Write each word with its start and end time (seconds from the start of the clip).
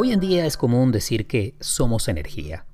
Hoy 0.00 0.12
en 0.12 0.20
día 0.20 0.46
es 0.46 0.56
común 0.56 0.92
decir 0.92 1.26
que 1.26 1.56
somos 1.58 2.06
energía, 2.06 2.66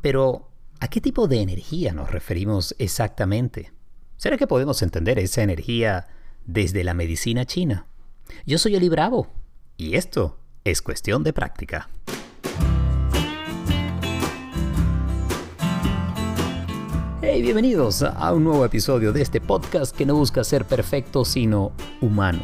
pero 0.00 0.48
¿a 0.80 0.88
qué 0.88 1.00
tipo 1.00 1.28
de 1.28 1.40
energía 1.40 1.92
nos 1.92 2.10
referimos 2.10 2.74
exactamente? 2.76 3.72
¿Será 4.16 4.36
que 4.36 4.48
podemos 4.48 4.82
entender 4.82 5.20
esa 5.20 5.44
energía 5.44 6.08
desde 6.44 6.82
la 6.82 6.92
medicina 6.92 7.46
china? 7.46 7.86
Yo 8.46 8.58
soy 8.58 8.74
Eli 8.74 8.88
Bravo 8.88 9.28
y 9.76 9.94
esto 9.94 10.40
es 10.64 10.82
cuestión 10.82 11.22
de 11.22 11.32
práctica. 11.32 11.88
Hey, 17.22 17.42
bienvenidos 17.42 18.02
a 18.02 18.32
un 18.32 18.42
nuevo 18.42 18.64
episodio 18.64 19.12
de 19.12 19.22
este 19.22 19.40
podcast 19.40 19.96
que 19.96 20.04
no 20.04 20.16
busca 20.16 20.42
ser 20.42 20.64
perfecto 20.64 21.24
sino 21.24 21.70
humano 22.00 22.40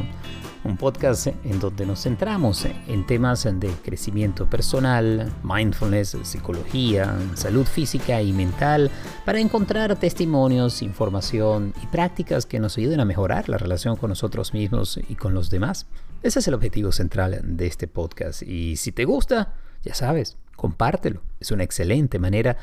un 0.69 0.77
podcast 0.77 1.27
en 1.27 1.59
donde 1.59 1.85
nos 1.85 2.03
centramos 2.03 2.65
en 2.87 3.05
temas 3.07 3.43
de 3.43 3.69
crecimiento 3.83 4.47
personal, 4.47 5.31
mindfulness, 5.43 6.15
psicología, 6.21 7.17
salud 7.33 7.65
física 7.65 8.21
y 8.21 8.31
mental, 8.31 8.91
para 9.25 9.39
encontrar 9.39 9.95
testimonios, 9.95 10.83
información 10.83 11.73
y 11.81 11.87
prácticas 11.87 12.45
que 12.45 12.59
nos 12.59 12.77
ayuden 12.77 12.99
a 12.99 13.05
mejorar 13.05 13.49
la 13.49 13.57
relación 13.57 13.95
con 13.95 14.09
nosotros 14.09 14.53
mismos 14.53 14.99
y 15.09 15.15
con 15.15 15.33
los 15.33 15.49
demás. 15.49 15.87
Ese 16.21 16.39
es 16.39 16.47
el 16.47 16.53
objetivo 16.53 16.91
central 16.91 17.41
de 17.43 17.65
este 17.65 17.87
podcast 17.87 18.43
y 18.43 18.75
si 18.75 18.91
te 18.91 19.05
gusta, 19.05 19.55
ya 19.83 19.95
sabes, 19.95 20.37
compártelo. 20.55 21.23
Es 21.39 21.51
una 21.51 21.63
excelente 21.63 22.19
manera 22.19 22.57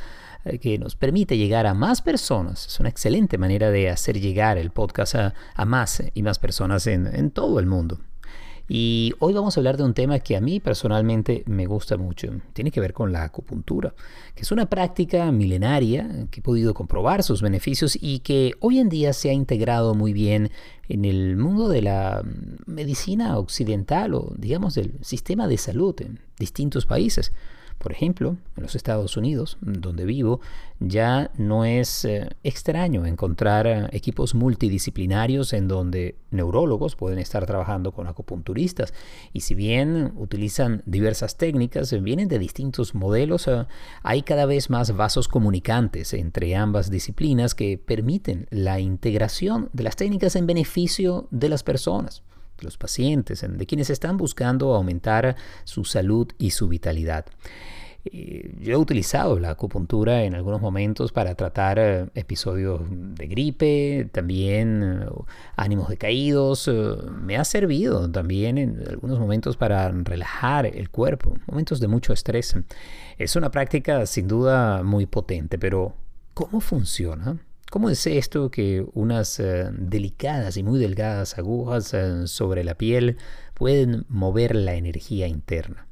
que 0.60 0.78
nos 0.78 0.96
permite 0.96 1.36
llegar 1.36 1.66
a 1.66 1.74
más 1.74 2.02
personas. 2.02 2.66
Es 2.66 2.80
una 2.80 2.88
excelente 2.88 3.38
manera 3.38 3.70
de 3.70 3.90
hacer 3.90 4.20
llegar 4.20 4.58
el 4.58 4.70
podcast 4.70 5.14
a, 5.14 5.64
más 5.64 6.02
y 6.14 6.22
más 6.22 6.38
personas 6.38 6.86
en, 6.86 7.06
en 7.06 7.30
todo 7.30 7.58
el 7.58 7.66
mundo. 7.66 7.98
Y 8.68 9.12
hoy 9.20 9.32
vamos 9.32 9.56
a 9.56 9.60
hablar 9.60 9.76
de 9.76 9.84
un 9.84 9.94
tema 9.94 10.18
que 10.18 10.36
a 10.36 10.40
mí 10.40 10.58
personalmente 10.58 11.44
me 11.46 11.66
gusta 11.66 11.96
mucho. 11.96 12.32
Tiene 12.52 12.72
que 12.72 12.80
ver 12.80 12.92
con 12.92 13.12
la 13.12 13.22
acupuntura, 13.22 13.94
que 14.34 14.42
es 14.42 14.50
una 14.50 14.66
práctica 14.66 15.30
milenaria 15.30 16.26
que 16.32 16.40
he 16.40 16.42
podido 16.42 16.74
comprobar 16.74 17.22
sus 17.22 17.42
beneficios 17.42 17.96
y 18.00 18.20
que 18.20 18.54
hoy 18.58 18.80
en 18.80 18.88
día 18.88 19.12
se 19.12 19.30
ha 19.30 19.32
integrado 19.32 19.94
muy 19.94 20.12
bien 20.12 20.50
en 20.88 21.04
el 21.04 21.36
mundo 21.36 21.68
de 21.68 21.82
la 21.82 22.24
medicina 22.66 23.38
occidental 23.38 24.14
o 24.14 24.32
digamos 24.36 24.74
del 24.74 24.94
sistema 25.00 25.46
de 25.46 25.58
salud 25.58 25.94
en 26.00 26.18
distintos 26.36 26.86
países. 26.86 27.32
Por 27.78 27.92
ejemplo, 27.92 28.36
en 28.56 28.62
los 28.62 28.74
Estados 28.74 29.16
Unidos, 29.16 29.58
donde 29.60 30.06
vivo, 30.06 30.40
ya 30.80 31.30
no 31.36 31.64
es 31.64 32.04
eh, 32.04 32.30
extraño 32.42 33.04
encontrar 33.04 33.66
eh, 33.66 33.86
equipos 33.92 34.34
multidisciplinarios 34.34 35.52
en 35.52 35.68
donde 35.68 36.16
neurólogos 36.30 36.96
pueden 36.96 37.18
estar 37.18 37.44
trabajando 37.46 37.92
con 37.92 38.06
acupunturistas. 38.06 38.94
Y 39.32 39.42
si 39.42 39.54
bien 39.54 40.12
utilizan 40.16 40.82
diversas 40.86 41.36
técnicas, 41.36 41.92
eh, 41.92 42.00
vienen 42.00 42.28
de 42.28 42.38
distintos 42.38 42.94
modelos, 42.94 43.48
hay 44.02 44.22
cada 44.22 44.46
vez 44.46 44.70
más 44.70 44.96
vasos 44.96 45.28
comunicantes 45.28 46.14
entre 46.14 46.56
ambas 46.56 46.90
disciplinas 46.90 47.54
que 47.54 47.78
permiten 47.78 48.46
la 48.50 48.80
integración 48.80 49.68
de 49.72 49.84
las 49.84 49.96
técnicas 49.96 50.34
en 50.34 50.46
beneficio 50.46 51.28
de 51.30 51.50
las 51.50 51.62
personas 51.62 52.22
los 52.60 52.76
pacientes, 52.78 53.44
de 53.46 53.66
quienes 53.66 53.90
están 53.90 54.16
buscando 54.16 54.74
aumentar 54.74 55.36
su 55.64 55.84
salud 55.84 56.28
y 56.38 56.50
su 56.50 56.68
vitalidad. 56.68 57.26
Yo 58.12 58.72
he 58.72 58.76
utilizado 58.76 59.38
la 59.38 59.50
acupuntura 59.50 60.22
en 60.22 60.34
algunos 60.34 60.60
momentos 60.60 61.12
para 61.12 61.34
tratar 61.34 61.78
eh, 61.78 62.06
episodios 62.14 62.82
de 62.88 63.26
gripe, 63.26 64.08
también 64.12 65.02
eh, 65.02 65.06
ánimos 65.56 65.88
decaídos. 65.88 66.68
Eh, 66.68 66.94
me 67.10 67.36
ha 67.36 67.44
servido 67.44 68.10
también 68.10 68.58
en 68.58 68.84
algunos 68.88 69.18
momentos 69.18 69.56
para 69.56 69.90
relajar 69.90 70.66
el 70.66 70.90
cuerpo, 70.90 71.36
momentos 71.46 71.80
de 71.80 71.88
mucho 71.88 72.12
estrés. 72.12 72.56
Es 73.18 73.36
una 73.36 73.50
práctica 73.50 74.06
sin 74.06 74.28
duda 74.28 74.82
muy 74.82 75.06
potente, 75.06 75.58
pero 75.58 75.94
¿cómo 76.34 76.60
funciona? 76.60 77.38
¿Cómo 77.70 77.90
es 77.90 78.06
esto 78.06 78.50
que 78.50 78.86
unas 78.94 79.40
eh, 79.40 79.68
delicadas 79.72 80.56
y 80.56 80.62
muy 80.62 80.78
delgadas 80.78 81.36
agujas 81.36 81.92
eh, 81.94 82.28
sobre 82.28 82.62
la 82.62 82.76
piel 82.76 83.16
pueden 83.54 84.04
mover 84.08 84.54
la 84.54 84.74
energía 84.74 85.26
interna? 85.26 85.86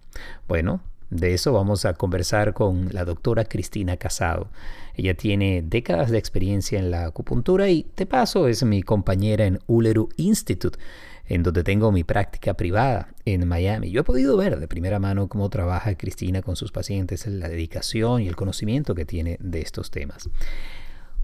Bueno, 0.47 0.83
de 1.11 1.35
eso 1.35 1.53
vamos 1.53 1.85
a 1.85 1.95
conversar 1.95 2.55
con 2.55 2.91
la 2.93 3.05
doctora 3.05 3.45
Cristina 3.45 3.97
Casado. 3.97 4.51
Ella 4.95 5.15
tiene 5.15 5.63
décadas 5.63 6.11
de 6.11 6.19
experiencia 6.19 6.79
en 6.79 6.93
la 6.93 7.07
acupuntura 7.07 7.69
y 7.69 7.87
de 7.97 8.07
paso 8.07 8.47
es 8.47 8.63
mi 8.63 8.85
compañera 8.85 9.45
en 9.45 9.59
Ulleru 9.67 10.09
Institute, 10.17 10.79
en 11.27 11.43
donde 11.43 11.65
tengo 11.65 11.91
mi 11.91 12.05
práctica 12.05 12.55
privada 12.55 13.09
en 13.25 13.49
Miami. 13.49 13.91
Yo 13.91 14.03
he 14.03 14.05
podido 14.05 14.37
ver 14.37 14.61
de 14.61 14.69
primera 14.69 15.01
mano 15.01 15.29
cómo 15.29 15.51
trabaja 15.51 15.97
Cristina 15.97 16.41
con 16.41 16.55
sus 16.55 16.71
pacientes, 16.71 17.27
la 17.27 17.49
dedicación 17.49 18.23
y 18.23 18.29
el 18.29 18.37
conocimiento 18.37 18.95
que 18.95 19.05
tiene 19.05 19.39
de 19.41 19.61
estos 19.61 19.91
temas. 19.91 20.29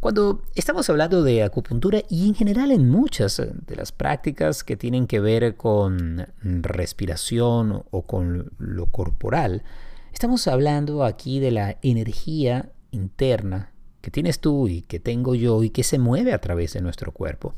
Cuando 0.01 0.41
estamos 0.55 0.89
hablando 0.89 1.23
de 1.23 1.43
acupuntura 1.43 2.01
y 2.09 2.27
en 2.27 2.35
general 2.35 2.71
en 2.71 2.89
muchas 2.89 3.37
de 3.37 3.77
las 3.77 3.93
prácticas 3.93 4.65
que 4.65 4.79
tienen 4.79 5.07
que 5.07 5.21
ver 5.21 5.57
con 5.57 6.27
respiración 6.43 7.85
o 7.91 8.03
con 8.07 8.51
lo 8.57 8.87
corporal, 8.87 9.63
estamos 10.11 10.49
hablando 10.49 11.05
aquí 11.05 11.39
de 11.39 11.51
la 11.51 11.77
energía 11.83 12.73
interna 12.93 13.75
que 14.01 14.11
tienes 14.11 14.41
tú 14.41 14.69
y 14.69 14.81
que 14.81 15.01
tengo 15.01 15.35
yo 15.35 15.63
y 15.63 15.69
que 15.69 15.85
se 15.85 15.99
mueve 15.99 16.33
a 16.33 16.41
través 16.41 16.73
de 16.73 16.81
nuestro 16.81 17.13
cuerpo. 17.13 17.55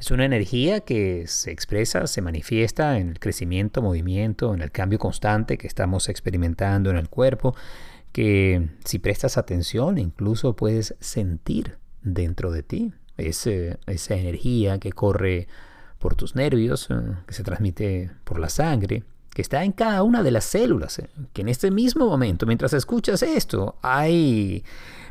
Es 0.00 0.10
una 0.10 0.24
energía 0.24 0.80
que 0.80 1.26
se 1.26 1.50
expresa, 1.50 2.06
se 2.06 2.22
manifiesta 2.22 2.98
en 2.98 3.10
el 3.10 3.20
crecimiento, 3.20 3.82
movimiento, 3.82 4.54
en 4.54 4.62
el 4.62 4.72
cambio 4.72 4.98
constante 4.98 5.58
que 5.58 5.66
estamos 5.66 6.08
experimentando 6.08 6.88
en 6.88 6.96
el 6.96 7.10
cuerpo, 7.10 7.54
que 8.12 8.70
si 8.82 8.98
prestas 8.98 9.36
atención 9.36 9.98
incluso 9.98 10.56
puedes 10.56 10.94
sentir 11.00 11.81
dentro 12.02 12.50
de 12.50 12.62
ti. 12.62 12.92
esa 13.16 14.14
energía 14.14 14.78
que 14.78 14.92
corre 14.92 15.46
por 15.98 16.16
tus 16.16 16.34
nervios, 16.34 16.88
eh, 16.90 16.94
que 17.26 17.34
se 17.34 17.44
transmite 17.44 18.10
por 18.24 18.40
la 18.40 18.48
sangre, 18.48 19.04
que 19.30 19.42
está 19.42 19.64
en 19.64 19.72
cada 19.72 20.02
una 20.02 20.22
de 20.22 20.32
las 20.32 20.44
células, 20.44 20.98
eh, 20.98 21.08
que 21.32 21.42
en 21.42 21.48
este 21.48 21.70
mismo 21.70 22.06
momento, 22.06 22.44
mientras 22.44 22.72
escuchas 22.72 23.22
esto, 23.22 23.76
hay 23.82 24.64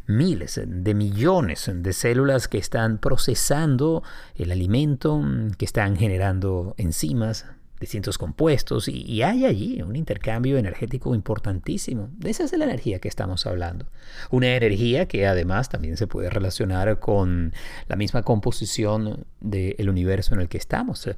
miles 0.07 0.59
de 0.65 0.93
millones 0.93 1.71
de 1.73 1.93
células 1.93 2.47
que 2.47 2.57
están 2.57 2.97
procesando 2.97 4.03
el 4.35 4.51
alimento, 4.51 5.23
que 5.57 5.65
están 5.65 5.95
generando 5.95 6.75
enzimas, 6.77 7.45
distintos 7.81 8.19
compuestos 8.19 8.87
y, 8.87 9.23
hay 9.23 9.45
allí 9.45 9.81
un 9.81 9.95
intercambio 9.95 10.57
energético 10.57 11.13
importantísimo. 11.15 12.09
De 12.17 12.29
esa 12.29 12.43
es 12.43 12.53
la 12.53 12.63
energía 12.63 12.99
que 12.99 13.07
estamos 13.07 13.45
hablando. 13.47 13.87
Una 14.29 14.55
energía 14.55 15.07
que 15.07 15.25
además 15.27 15.67
también 15.67 15.97
se 15.97 16.07
puede 16.07 16.29
relacionar 16.29 16.99
con 16.99 17.53
la 17.87 17.95
misma 17.95 18.21
composición 18.21 19.25
del 19.41 19.89
universo 19.89 20.35
en 20.35 20.41
el 20.41 20.47
que 20.47 20.59
estamos, 20.59 21.09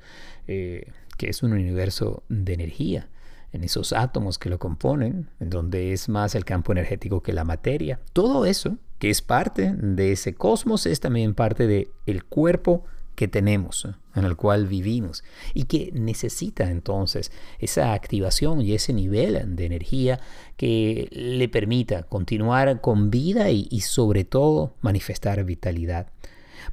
eh, 0.48 0.92
que 1.18 1.30
es 1.30 1.44
un 1.44 1.52
universo 1.52 2.24
de 2.30 2.54
energía 2.54 3.10
en 3.52 3.64
esos 3.64 3.92
átomos 3.94 4.40
que 4.40 4.50
lo 4.50 4.58
componen, 4.58 5.30
en 5.40 5.50
donde 5.50 5.92
es 5.92 6.10
más 6.10 6.34
el 6.34 6.46
campo 6.46 6.72
energético 6.72 7.22
que 7.22 7.34
la 7.34 7.44
materia. 7.44 8.00
Todo 8.14 8.46
eso, 8.46 8.78
que 9.00 9.10
es 9.10 9.22
parte 9.22 9.74
de 9.78 10.14
ese 10.14 10.34
cosmos, 10.34 10.86
es 10.86 11.02
también 11.02 11.36
parte 11.36 11.68
del 11.68 11.90
el 12.06 12.24
cuerpo 12.24 12.86
que 13.16 13.28
tenemos, 13.28 13.88
en 14.16 14.26
el 14.26 14.36
cual 14.36 14.68
vivimos, 14.68 15.24
y 15.54 15.66
que 15.66 15.92
necesita 15.94 16.70
entonces 16.70 17.32
esa 17.60 17.94
activación 17.94 18.62
y 18.62 18.74
ese 18.74 18.94
nivel 18.94 19.56
de 19.56 19.66
energía 19.66 20.20
que 20.58 21.08
le 21.12 21.48
permita 21.50 22.04
continuar 22.04 22.82
con 22.82 23.12
vida 23.12 23.50
y, 23.52 23.82
sobre 23.82 24.24
todo 24.24 24.76
manifestar 24.82 25.44
vitalidad. 25.44 26.08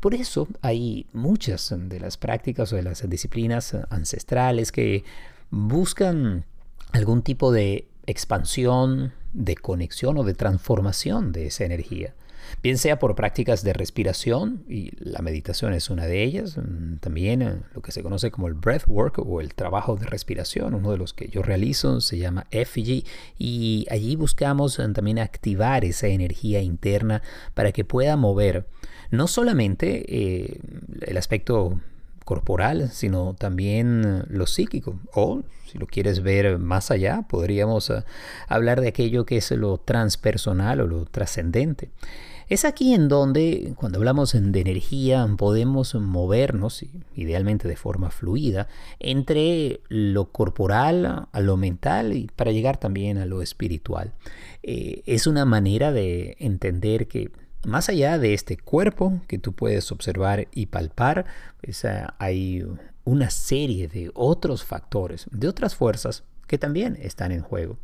Por 0.00 0.14
eso 0.14 0.48
hay 0.62 1.06
muchas 1.12 1.74
de 1.76 2.00
las 2.00 2.16
prácticas 2.16 2.72
o 2.72 2.76
de 2.76 2.82
las 2.82 3.08
disciplinas 3.08 3.76
ancestrales 3.90 4.70
que 4.72 5.04
buscan 5.50 6.44
algún 6.92 7.22
tipo 7.22 7.52
de 7.52 7.88
expansión, 8.06 9.12
de 9.32 9.56
conexión 9.56 10.16
o 10.18 10.24
de 10.24 10.34
transformación 10.34 11.32
de 11.32 11.46
esa 11.46 11.64
energía 11.64 12.14
bien 12.62 12.78
sea 12.78 12.98
por 12.98 13.14
prácticas 13.14 13.62
de 13.62 13.72
respiración, 13.72 14.64
y 14.68 14.92
la 14.98 15.20
meditación 15.20 15.72
es 15.72 15.90
una 15.90 16.06
de 16.06 16.22
ellas, 16.22 16.56
mm, 16.56 16.96
también 16.96 17.42
eh, 17.42 17.56
lo 17.74 17.82
que 17.82 17.92
se 17.92 18.02
conoce 18.02 18.30
como 18.30 18.48
el 18.48 18.54
breathwork 18.54 19.18
o 19.18 19.40
el 19.40 19.54
trabajo 19.54 19.96
de 19.96 20.06
respiración, 20.06 20.74
uno 20.74 20.92
de 20.92 20.98
los 20.98 21.14
que 21.14 21.28
yo 21.28 21.42
realizo 21.42 22.00
se 22.00 22.18
llama 22.18 22.46
FG, 22.50 23.04
y 23.38 23.86
allí 23.90 24.16
buscamos 24.16 24.78
eh, 24.78 24.88
también 24.92 25.18
activar 25.18 25.84
esa 25.84 26.08
energía 26.08 26.60
interna 26.60 27.22
para 27.54 27.72
que 27.72 27.84
pueda 27.84 28.16
mover 28.16 28.66
no 29.10 29.26
solamente 29.26 30.04
eh, 30.08 30.60
el 31.00 31.16
aspecto 31.16 31.80
corporal, 32.24 32.90
sino 32.90 33.34
también 33.34 34.24
lo 34.28 34.46
psíquico. 34.46 35.00
O, 35.14 35.42
si 35.66 35.78
lo 35.78 35.86
quieres 35.86 36.22
ver 36.22 36.58
más 36.58 36.92
allá, 36.92 37.22
podríamos 37.28 37.92
hablar 38.46 38.80
de 38.80 38.88
aquello 38.88 39.24
que 39.26 39.38
es 39.38 39.50
lo 39.50 39.78
transpersonal 39.78 40.80
o 40.80 40.86
lo 40.86 41.06
trascendente. 41.06 41.90
Es 42.50 42.64
aquí 42.64 42.94
en 42.94 43.06
donde, 43.06 43.74
cuando 43.76 43.98
hablamos 43.98 44.32
de 44.32 44.60
energía, 44.60 45.24
podemos 45.38 45.94
movernos, 45.94 46.84
idealmente 47.14 47.68
de 47.68 47.76
forma 47.76 48.10
fluida, 48.10 48.66
entre 48.98 49.82
lo 49.88 50.32
corporal 50.32 51.28
a 51.30 51.40
lo 51.40 51.56
mental 51.56 52.12
y 52.12 52.26
para 52.34 52.50
llegar 52.50 52.76
también 52.76 53.18
a 53.18 53.24
lo 53.24 53.40
espiritual. 53.40 54.14
Eh, 54.64 55.04
es 55.06 55.28
una 55.28 55.44
manera 55.44 55.92
de 55.92 56.36
entender 56.40 57.06
que 57.06 57.30
más 57.64 57.88
allá 57.88 58.18
de 58.18 58.34
este 58.34 58.56
cuerpo 58.56 59.20
que 59.28 59.38
tú 59.38 59.52
puedes 59.52 59.92
observar 59.92 60.48
y 60.52 60.66
palpar, 60.66 61.26
hay 62.18 62.64
una 63.04 63.30
serie 63.30 63.86
de 63.86 64.10
otros 64.12 64.64
factores, 64.64 65.26
de 65.30 65.46
otras 65.46 65.76
fuerzas 65.76 66.24
que 66.48 66.58
también 66.58 66.98
están 67.00 67.30
en 67.30 67.42
juego. 67.42 67.78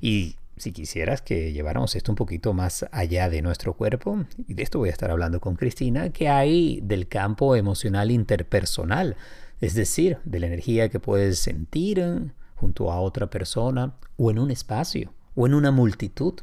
Y 0.00 0.36
si 0.56 0.72
quisieras 0.72 1.22
que 1.22 1.52
lleváramos 1.52 1.96
esto 1.96 2.12
un 2.12 2.16
poquito 2.16 2.52
más 2.52 2.86
allá 2.92 3.28
de 3.28 3.42
nuestro 3.42 3.74
cuerpo, 3.74 4.24
y 4.46 4.54
de 4.54 4.62
esto 4.62 4.78
voy 4.78 4.88
a 4.88 4.92
estar 4.92 5.10
hablando 5.10 5.40
con 5.40 5.56
Cristina, 5.56 6.10
que 6.10 6.28
hay 6.28 6.80
del 6.82 7.08
campo 7.08 7.56
emocional 7.56 8.10
interpersonal, 8.10 9.16
es 9.60 9.74
decir, 9.74 10.18
de 10.24 10.40
la 10.40 10.46
energía 10.46 10.88
que 10.88 11.00
puedes 11.00 11.38
sentir 11.38 12.32
junto 12.54 12.92
a 12.92 13.00
otra 13.00 13.30
persona 13.30 13.94
o 14.16 14.30
en 14.30 14.38
un 14.38 14.50
espacio 14.50 15.12
o 15.34 15.46
en 15.46 15.54
una 15.54 15.70
multitud. 15.70 16.34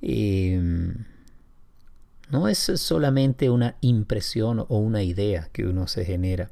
Em, 0.00 1.04
no 2.30 2.48
es 2.48 2.58
solamente 2.58 3.50
una 3.50 3.76
impresión 3.80 4.60
o 4.60 4.78
una 4.78 5.02
idea 5.02 5.48
que 5.52 5.66
uno 5.66 5.86
se 5.86 6.04
genera. 6.04 6.50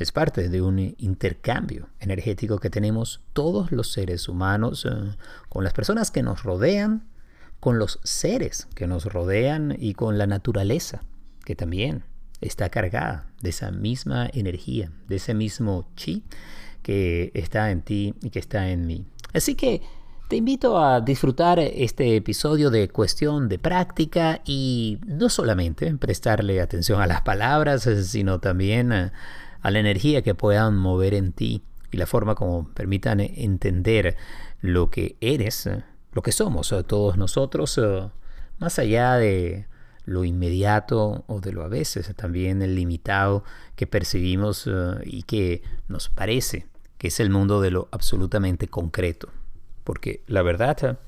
Es 0.00 0.12
parte 0.12 0.48
de 0.48 0.62
un 0.62 0.78
intercambio 0.96 1.90
energético 2.00 2.58
que 2.58 2.70
tenemos 2.70 3.20
todos 3.34 3.70
los 3.70 3.92
seres 3.92 4.30
humanos 4.30 4.86
eh, 4.86 5.14
con 5.50 5.62
las 5.62 5.74
personas 5.74 6.10
que 6.10 6.22
nos 6.22 6.42
rodean, 6.42 7.04
con 7.60 7.78
los 7.78 8.00
seres 8.02 8.66
que 8.74 8.86
nos 8.86 9.04
rodean 9.04 9.76
y 9.78 9.92
con 9.92 10.16
la 10.16 10.26
naturaleza, 10.26 11.02
que 11.44 11.54
también 11.54 12.04
está 12.40 12.70
cargada 12.70 13.26
de 13.42 13.50
esa 13.50 13.72
misma 13.72 14.30
energía, 14.32 14.90
de 15.06 15.16
ese 15.16 15.34
mismo 15.34 15.86
chi 15.96 16.24
que 16.82 17.30
está 17.34 17.70
en 17.70 17.82
ti 17.82 18.14
y 18.22 18.30
que 18.30 18.38
está 18.38 18.70
en 18.70 18.86
mí. 18.86 19.04
Así 19.34 19.54
que 19.54 19.82
te 20.30 20.36
invito 20.36 20.82
a 20.82 21.02
disfrutar 21.02 21.58
este 21.58 22.16
episodio 22.16 22.70
de 22.70 22.88
cuestión 22.88 23.50
de 23.50 23.58
práctica 23.58 24.40
y 24.46 24.98
no 25.04 25.28
solamente 25.28 25.94
prestarle 25.98 26.62
atención 26.62 27.02
a 27.02 27.06
las 27.06 27.20
palabras, 27.20 27.86
sino 28.06 28.40
también 28.40 28.92
a 28.92 29.12
a 29.62 29.70
la 29.70 29.78
energía 29.78 30.22
que 30.22 30.34
puedan 30.34 30.76
mover 30.76 31.14
en 31.14 31.32
ti 31.32 31.62
y 31.90 31.96
la 31.96 32.06
forma 32.06 32.34
como 32.34 32.68
permitan 32.72 33.20
entender 33.20 34.16
lo 34.60 34.90
que 34.90 35.16
eres, 35.20 35.68
lo 36.12 36.22
que 36.22 36.32
somos 36.32 36.74
todos 36.86 37.16
nosotros, 37.16 37.78
eh, 37.78 38.08
más 38.58 38.78
allá 38.78 39.16
de 39.16 39.66
lo 40.04 40.24
inmediato 40.24 41.24
o 41.26 41.40
de 41.40 41.52
lo 41.52 41.62
a 41.62 41.68
veces 41.68 42.14
también 42.16 42.62
el 42.62 42.74
limitado 42.74 43.44
que 43.76 43.86
percibimos 43.86 44.66
eh, 44.66 44.70
y 45.04 45.22
que 45.22 45.62
nos 45.88 46.08
parece 46.08 46.66
que 46.98 47.08
es 47.08 47.20
el 47.20 47.30
mundo 47.30 47.60
de 47.60 47.70
lo 47.70 47.88
absolutamente 47.92 48.68
concreto. 48.68 49.30
Porque 49.84 50.22
la 50.26 50.42
verdad 50.42 50.98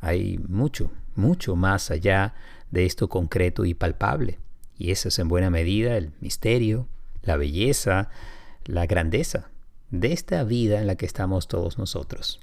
hay 0.00 0.38
mucho, 0.46 0.92
mucho 1.16 1.56
más 1.56 1.90
allá 1.90 2.34
de 2.70 2.86
esto 2.86 3.08
concreto 3.08 3.64
y 3.64 3.74
palpable. 3.74 4.38
Y 4.78 4.92
eso 4.92 5.08
es 5.08 5.18
en 5.18 5.28
buena 5.28 5.50
medida 5.50 5.96
el 5.96 6.12
misterio, 6.20 6.86
la 7.22 7.36
belleza, 7.36 8.08
la 8.64 8.86
grandeza 8.86 9.50
de 9.90 10.12
esta 10.12 10.44
vida 10.44 10.80
en 10.80 10.86
la 10.86 10.96
que 10.96 11.06
estamos 11.06 11.48
todos 11.48 11.78
nosotros. 11.78 12.40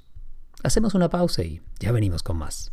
Hacemos 0.62 0.94
una 0.94 1.08
pausa 1.08 1.42
y 1.42 1.62
ya 1.78 1.92
venimos 1.92 2.22
con 2.22 2.36
más. 2.36 2.72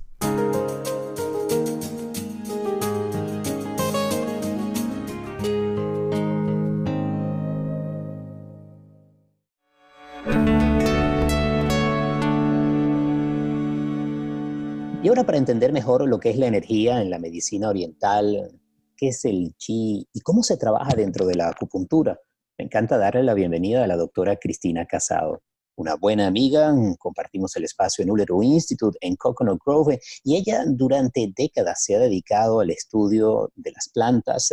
Y 15.06 15.08
ahora 15.08 15.24
para 15.24 15.38
entender 15.38 15.72
mejor 15.72 16.08
lo 16.08 16.20
que 16.20 16.32
es 16.32 16.38
la 16.38 16.48
energía 16.48 17.00
en 17.00 17.12
la 17.12 17.20
medicina 17.20 17.70
oriental, 17.70 18.60
qué 18.96 19.10
es 19.10 19.26
el 19.26 19.56
chi 19.58 20.08
y 20.14 20.22
cómo 20.22 20.44
se 20.44 20.58
trabaja 20.58 20.96
dentro 20.96 21.26
de 21.26 21.36
la 21.36 21.50
acupuntura. 21.50 22.20
Me 22.58 22.66
encanta 22.66 22.98
darle 22.98 23.24
la 23.24 23.34
bienvenida 23.34 23.84
a 23.84 23.88
la 23.88 23.98
doctora 23.98 24.38
Cristina 24.38 24.86
Casado, 24.86 25.42
una 25.78 25.96
buena 25.96 26.28
amiga, 26.28 26.74
compartimos 26.98 27.54
el 27.58 27.66
espacio 27.66 28.04
en 28.04 28.10
Ulleru 28.10 28.42
Institute 28.44 28.98
en 29.02 29.18
Coconut 29.18 29.60
Grove 29.66 30.00
y 30.24 30.38
ella 30.38 30.64
durante 30.66 31.34
décadas 31.36 31.84
se 31.84 31.96
ha 31.96 32.00
dedicado 32.00 32.62
al 32.62 32.70
estudio 32.70 33.52
de 33.56 33.72
las 33.74 33.90
plantas, 33.94 34.50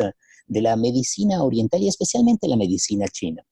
de 0.46 0.60
la 0.60 0.74
medicina 0.74 1.44
oriental 1.44 1.80
y 1.80 1.88
especialmente 1.88 2.48
la 2.48 2.56
medicina 2.56 3.06
china. 3.06 3.44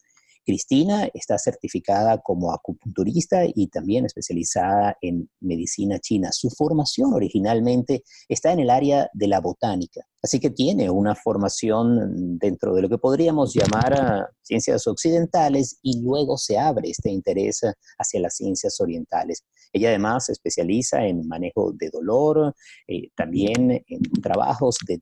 Cristina 0.44 1.08
está 1.14 1.38
certificada 1.38 2.18
como 2.18 2.52
acupunturista 2.52 3.42
y 3.46 3.68
también 3.68 4.06
especializada 4.06 4.96
en 5.00 5.30
medicina 5.40 5.98
china. 5.98 6.30
Su 6.32 6.50
formación 6.50 7.12
originalmente 7.12 8.02
está 8.28 8.52
en 8.52 8.60
el 8.60 8.70
área 8.70 9.08
de 9.12 9.28
la 9.28 9.40
botánica, 9.40 10.00
así 10.22 10.40
que 10.40 10.50
tiene 10.50 10.90
una 10.90 11.14
formación 11.14 12.38
dentro 12.38 12.74
de 12.74 12.82
lo 12.82 12.88
que 12.88 12.98
podríamos 12.98 13.54
llamar 13.54 14.30
ciencias 14.42 14.86
occidentales 14.86 15.78
y 15.82 16.02
luego 16.02 16.36
se 16.36 16.58
abre 16.58 16.90
este 16.90 17.10
interés 17.10 17.60
hacia 17.98 18.20
las 18.20 18.34
ciencias 18.36 18.80
orientales. 18.80 19.44
Ella 19.72 19.90
además 19.90 20.26
se 20.26 20.32
especializa 20.32 21.06
en 21.06 21.28
manejo 21.28 21.72
de 21.72 21.90
dolor, 21.90 22.54
eh, 22.88 23.10
también 23.14 23.70
en 23.86 24.02
trabajos 24.20 24.76
de 24.86 25.00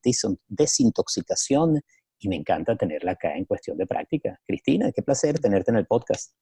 desintoxicación 0.49 1.81
y 2.20 2.29
me 2.29 2.37
encanta 2.37 2.76
tenerla 2.76 3.12
acá 3.12 3.37
en 3.37 3.44
cuestión 3.44 3.76
de 3.76 3.87
práctica. 3.87 4.41
Cristina, 4.47 4.91
qué 4.93 5.03
placer 5.03 5.38
tenerte 5.38 5.70
en 5.70 5.76
el 5.76 5.87
podcast. 5.87 6.32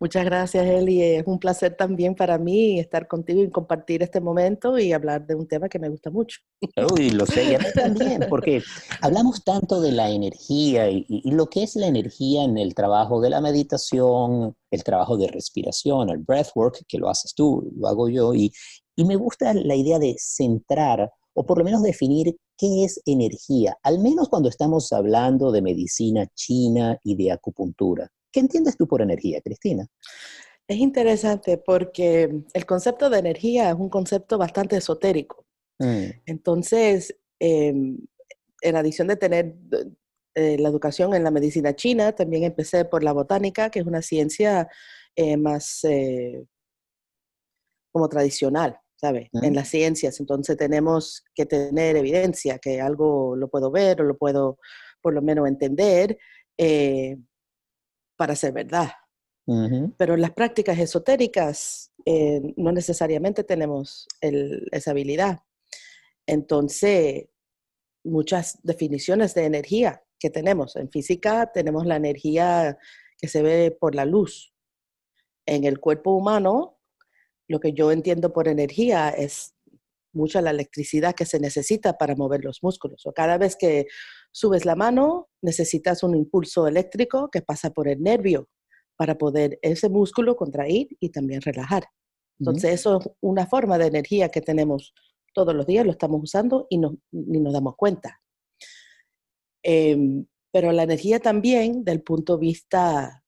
Muchas 0.00 0.24
gracias, 0.24 0.66
Eli. 0.66 1.02
Es 1.02 1.24
un 1.26 1.38
placer 1.38 1.76
también 1.76 2.14
para 2.14 2.38
mí 2.38 2.80
estar 2.80 3.06
contigo 3.06 3.42
y 3.42 3.50
compartir 3.50 4.02
este 4.02 4.20
momento 4.20 4.78
y 4.78 4.92
hablar 4.92 5.26
de 5.26 5.34
un 5.34 5.46
tema 5.46 5.68
que 5.68 5.78
me 5.78 5.88
gusta 5.88 6.10
mucho. 6.10 6.40
Uy, 6.92 7.10
lo 7.10 7.26
sé, 7.26 7.44
y 7.44 7.54
a 7.54 7.58
mí 7.58 7.64
también, 7.74 8.26
porque 8.28 8.62
hablamos 9.00 9.44
tanto 9.44 9.80
de 9.80 9.92
la 9.92 10.10
energía 10.10 10.90
y, 10.90 11.04
y, 11.08 11.30
lo 11.30 11.46
que 11.46 11.62
es 11.62 11.76
la 11.76 11.86
energía 11.86 12.44
en 12.44 12.58
el 12.58 12.74
trabajo 12.74 13.20
de 13.20 13.30
la 13.30 13.40
meditación, 13.40 14.54
el 14.70 14.84
trabajo 14.84 15.16
de 15.16 15.28
respiración, 15.28 16.10
el 16.10 16.18
breathwork, 16.18 16.84
que 16.88 16.98
lo 16.98 17.08
haces 17.08 17.34
tú, 17.34 17.70
lo 17.76 17.88
hago 17.88 18.08
yo, 18.08 18.34
y, 18.34 18.52
y 18.96 19.04
me 19.04 19.16
gusta 19.16 19.54
la 19.54 19.74
idea 19.74 19.98
de 19.98 20.14
centrar 20.18 21.10
o 21.34 21.46
por 21.46 21.58
lo 21.58 21.64
menos 21.64 21.82
definir 21.82 22.36
qué 22.62 22.84
es 22.84 23.02
energía, 23.06 23.76
al 23.82 23.98
menos 23.98 24.28
cuando 24.28 24.48
estamos 24.48 24.92
hablando 24.92 25.50
de 25.50 25.62
medicina 25.62 26.28
china 26.32 26.96
y 27.02 27.16
de 27.16 27.32
acupuntura. 27.32 28.08
¿Qué 28.30 28.38
entiendes 28.38 28.76
tú 28.76 28.86
por 28.86 29.02
energía, 29.02 29.40
Cristina? 29.40 29.88
Es 30.68 30.76
interesante 30.76 31.58
porque 31.58 32.44
el 32.52 32.64
concepto 32.64 33.10
de 33.10 33.18
energía 33.18 33.70
es 33.70 33.74
un 33.74 33.88
concepto 33.88 34.38
bastante 34.38 34.76
esotérico. 34.76 35.44
Mm. 35.80 36.04
Entonces, 36.24 37.16
em, 37.40 37.98
en 38.60 38.76
adición 38.76 39.08
de 39.08 39.16
tener 39.16 39.56
eh, 40.36 40.56
la 40.56 40.68
educación 40.68 41.14
en 41.14 41.24
la 41.24 41.32
medicina 41.32 41.74
china, 41.74 42.12
también 42.12 42.44
empecé 42.44 42.84
por 42.84 43.02
la 43.02 43.12
botánica, 43.12 43.70
que 43.70 43.80
es 43.80 43.86
una 43.86 44.02
ciencia 44.02 44.68
eh, 45.16 45.36
más 45.36 45.82
eh, 45.82 46.46
como 47.90 48.08
tradicional. 48.08 48.78
En 49.32 49.54
las 49.54 49.68
ciencias, 49.68 50.20
entonces 50.20 50.56
tenemos 50.56 51.24
que 51.34 51.44
tener 51.44 51.96
evidencia 51.96 52.58
que 52.58 52.80
algo 52.80 53.34
lo 53.34 53.48
puedo 53.48 53.70
ver 53.70 54.00
o 54.00 54.04
lo 54.04 54.16
puedo 54.16 54.58
por 55.00 55.12
lo 55.12 55.22
menos 55.22 55.48
entender 55.48 56.16
eh, 56.56 57.16
para 58.16 58.36
ser 58.36 58.52
verdad. 58.52 58.90
Pero 59.98 60.14
en 60.14 60.20
las 60.20 60.30
prácticas 60.30 60.78
esotéricas 60.78 61.92
eh, 62.06 62.40
no 62.56 62.70
necesariamente 62.70 63.42
tenemos 63.42 64.06
esa 64.20 64.92
habilidad. 64.92 65.40
Entonces, 66.26 67.26
muchas 68.04 68.60
definiciones 68.62 69.34
de 69.34 69.44
energía 69.44 70.02
que 70.18 70.30
tenemos. 70.30 70.76
En 70.76 70.90
física 70.90 71.50
tenemos 71.52 71.86
la 71.86 71.96
energía 71.96 72.78
que 73.18 73.26
se 73.26 73.42
ve 73.42 73.76
por 73.78 73.96
la 73.96 74.04
luz. 74.04 74.54
En 75.44 75.64
el 75.64 75.80
cuerpo 75.80 76.12
humano 76.12 76.78
lo 77.52 77.60
que 77.60 77.74
yo 77.74 77.92
entiendo 77.92 78.32
por 78.32 78.48
energía 78.48 79.10
es 79.10 79.54
mucha 80.14 80.40
la 80.40 80.50
electricidad 80.50 81.14
que 81.14 81.26
se 81.26 81.38
necesita 81.38 81.98
para 81.98 82.16
mover 82.16 82.42
los 82.42 82.62
músculos. 82.62 83.04
O 83.04 83.12
cada 83.12 83.36
vez 83.36 83.56
que 83.56 83.86
subes 84.32 84.64
la 84.64 84.74
mano, 84.74 85.28
necesitas 85.42 86.02
un 86.02 86.16
impulso 86.16 86.66
eléctrico 86.66 87.28
que 87.30 87.42
pasa 87.42 87.70
por 87.70 87.88
el 87.88 88.02
nervio 88.02 88.48
para 88.96 89.18
poder 89.18 89.58
ese 89.60 89.90
músculo 89.90 90.34
contraer 90.34 90.86
y 90.98 91.10
también 91.10 91.42
relajar. 91.42 91.84
Entonces, 92.40 92.72
eso 92.72 93.00
es 93.00 93.08
una 93.20 93.46
forma 93.46 93.76
de 93.76 93.86
energía 93.86 94.30
que 94.30 94.40
tenemos 94.40 94.94
todos 95.34 95.54
los 95.54 95.66
días, 95.66 95.84
lo 95.84 95.92
estamos 95.92 96.20
usando 96.22 96.66
y 96.70 96.78
no, 96.78 96.96
ni 97.10 97.38
nos 97.38 97.52
damos 97.52 97.76
cuenta. 97.76 98.18
Em, 99.62 100.26
pero 100.50 100.72
la 100.72 100.84
energía 100.84 101.20
también, 101.20 101.84
del 101.84 102.02
punto 102.02 102.38
de 102.38 102.40
vista 102.40 103.24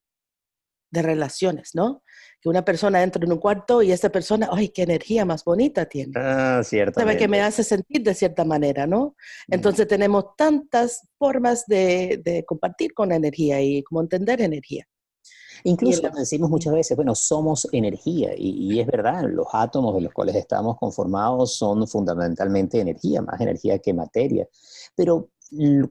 de 0.91 1.03
relaciones, 1.03 1.75
¿no? 1.75 2.04
Que 2.45 2.51
una 2.51 2.63
persona 2.63 3.03
entra 3.03 3.25
en 3.25 3.33
un 3.33 3.39
cuarto 3.39 3.81
y 3.81 3.91
esa 3.91 4.11
persona, 4.11 4.51
¡ay, 4.53 4.69
qué 4.69 4.83
energía 4.83 5.25
más 5.25 5.45
bonita 5.45 5.87
tiene! 5.87 6.13
Ah, 6.15 6.61
cierto. 6.63 7.01
Sabe 7.01 7.17
que 7.17 7.27
me 7.27 7.41
hace 7.41 7.65
sentir 7.65 8.03
de 8.03 8.13
cierta 8.13 8.45
manera, 8.45 8.87
¿no? 8.87 9.17
Entonces 9.49 9.89
tenemos 9.89 10.37
tantas 10.37 11.09
formas 11.19 11.65
de, 11.67 12.21
de 12.23 12.45
compartir 12.45 12.93
con 12.93 13.13
energía 13.13 13.63
y 13.63 13.83
como 13.83 14.03
entender 14.03 14.43
energía. 14.43 14.87
Incluso 15.63 16.03
decimos 16.15 16.51
muchas 16.51 16.75
veces, 16.75 16.95
bueno, 16.95 17.15
somos 17.15 17.67
energía 17.73 18.33
y, 18.37 18.79
es 18.79 18.87
verdad, 18.87 19.25
los 19.27 19.47
átomos 19.51 19.95
de 19.95 20.03
los 20.03 20.13
cuales 20.13 20.37
estamos 20.37 20.77
conformados 20.77 21.57
son 21.57 21.89
fundamentalmente 21.89 22.79
energía, 22.79 23.23
más 23.23 23.41
energía 23.41 23.79
que 23.79 23.95
materia. 23.95 24.47
Pero 24.95 25.31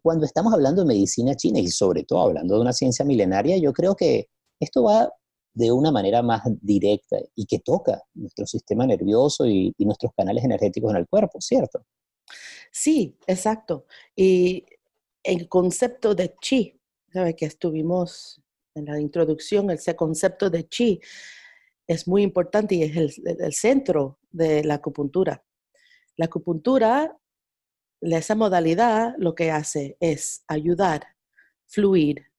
cuando 0.04 0.26
estamos 0.26 0.54
hablando 0.54 0.84
de 0.84 0.90
medicina 0.90 1.34
china 1.36 1.60
y 1.60 1.70
sobre 1.70 2.04
todo 2.04 2.22
hablando 2.22 2.54
de 2.54 2.62
una 2.62 2.74
ciencia 2.74 3.04
milenaria, 3.04 3.58
yo 3.58 3.74
creo 3.74 3.96
que 3.96 4.28
esto 4.60 4.84
va 4.84 5.12
de 5.54 5.72
una 5.72 5.92
manera 5.92 6.22
más 6.22 6.42
directa 6.62 7.18
y 7.36 7.46
que 7.46 7.60
toca 7.60 8.02
nuestro 8.14 8.46
sistema 8.46 8.86
nervioso 8.86 9.46
y, 9.46 9.74
nuestros 9.80 10.14
canales 10.16 10.44
energéticos 10.44 10.92
en 10.92 10.98
el 10.98 11.08
cuerpo, 11.08 11.40
¿cierto? 11.42 11.86
Sí, 12.72 13.16
exacto. 13.28 13.86
Y 14.16 14.66
el 15.22 15.48
concepto 15.48 16.16
de 16.16 16.36
chi, 16.42 16.80
¿sabe? 17.12 17.36
Que 17.36 17.46
estuvimos 17.46 18.42
en 18.76 18.86
la 18.86 19.00
introducción, 19.00 19.70
ese 19.70 19.96
concepto 19.96 20.50
de 20.50 20.68
chi 20.68 21.00
es 21.88 22.08
muy 22.08 22.24
importante 22.24 22.76
y 22.76 22.84
es 22.84 23.20
el, 23.20 23.54
centro 23.54 24.20
de 24.32 24.64
la 24.64 24.76
acupuntura. 24.76 25.44
La 26.16 26.26
acupuntura, 26.26 27.18
esa 28.02 28.36
modalidad, 28.36 29.14
lo 29.18 29.36
que 29.36 29.52
hace 29.52 29.98
es 30.00 30.44
ayudar, 30.48 31.06
fluir 31.68 32.32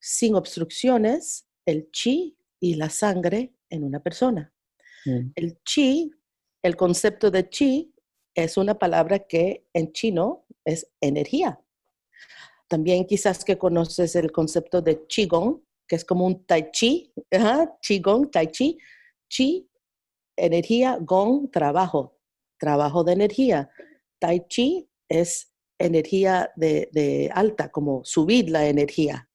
sin 0.00 0.34
obstrucciones 0.34 1.46
el 1.66 1.90
chi 1.90 2.36
y 2.60 2.74
la 2.74 2.88
sangre 2.90 3.54
en 3.68 3.84
una 3.84 4.02
persona. 4.02 4.52
Mm. 5.04 5.30
El 5.34 5.58
chi, 5.64 6.12
el 6.62 6.76
concepto 6.76 7.30
de 7.30 7.48
chi, 7.48 7.94
es 8.34 8.56
una 8.56 8.78
palabra 8.78 9.20
que 9.20 9.66
en 9.72 9.92
chino 9.92 10.46
es 10.64 10.86
energía. 11.00 11.60
También 12.68 13.04
quizás 13.04 13.44
que 13.44 13.58
conoces 13.58 14.16
el 14.16 14.32
concepto 14.32 14.80
de 14.80 15.06
Qigong, 15.06 15.62
que 15.86 15.96
es 15.96 16.04
como 16.04 16.26
un 16.26 16.46
Tai 16.46 16.70
Chi, 16.70 17.12
Qigong, 17.82 18.30
Tai 18.30 18.46
Chi, 18.46 18.78
Chi, 19.28 19.68
energía, 20.36 20.96
Gong, 21.00 21.50
trabajo, 21.50 22.18
trabajo 22.58 23.04
de 23.04 23.12
energía. 23.12 23.70
Tai 24.18 24.46
Chi 24.48 24.88
es 25.08 25.52
energía 25.78 26.50
de, 26.56 27.30
alta, 27.34 27.70
como 27.70 28.04
subir 28.04 28.48
la 28.48 28.66
energía. 28.66 29.28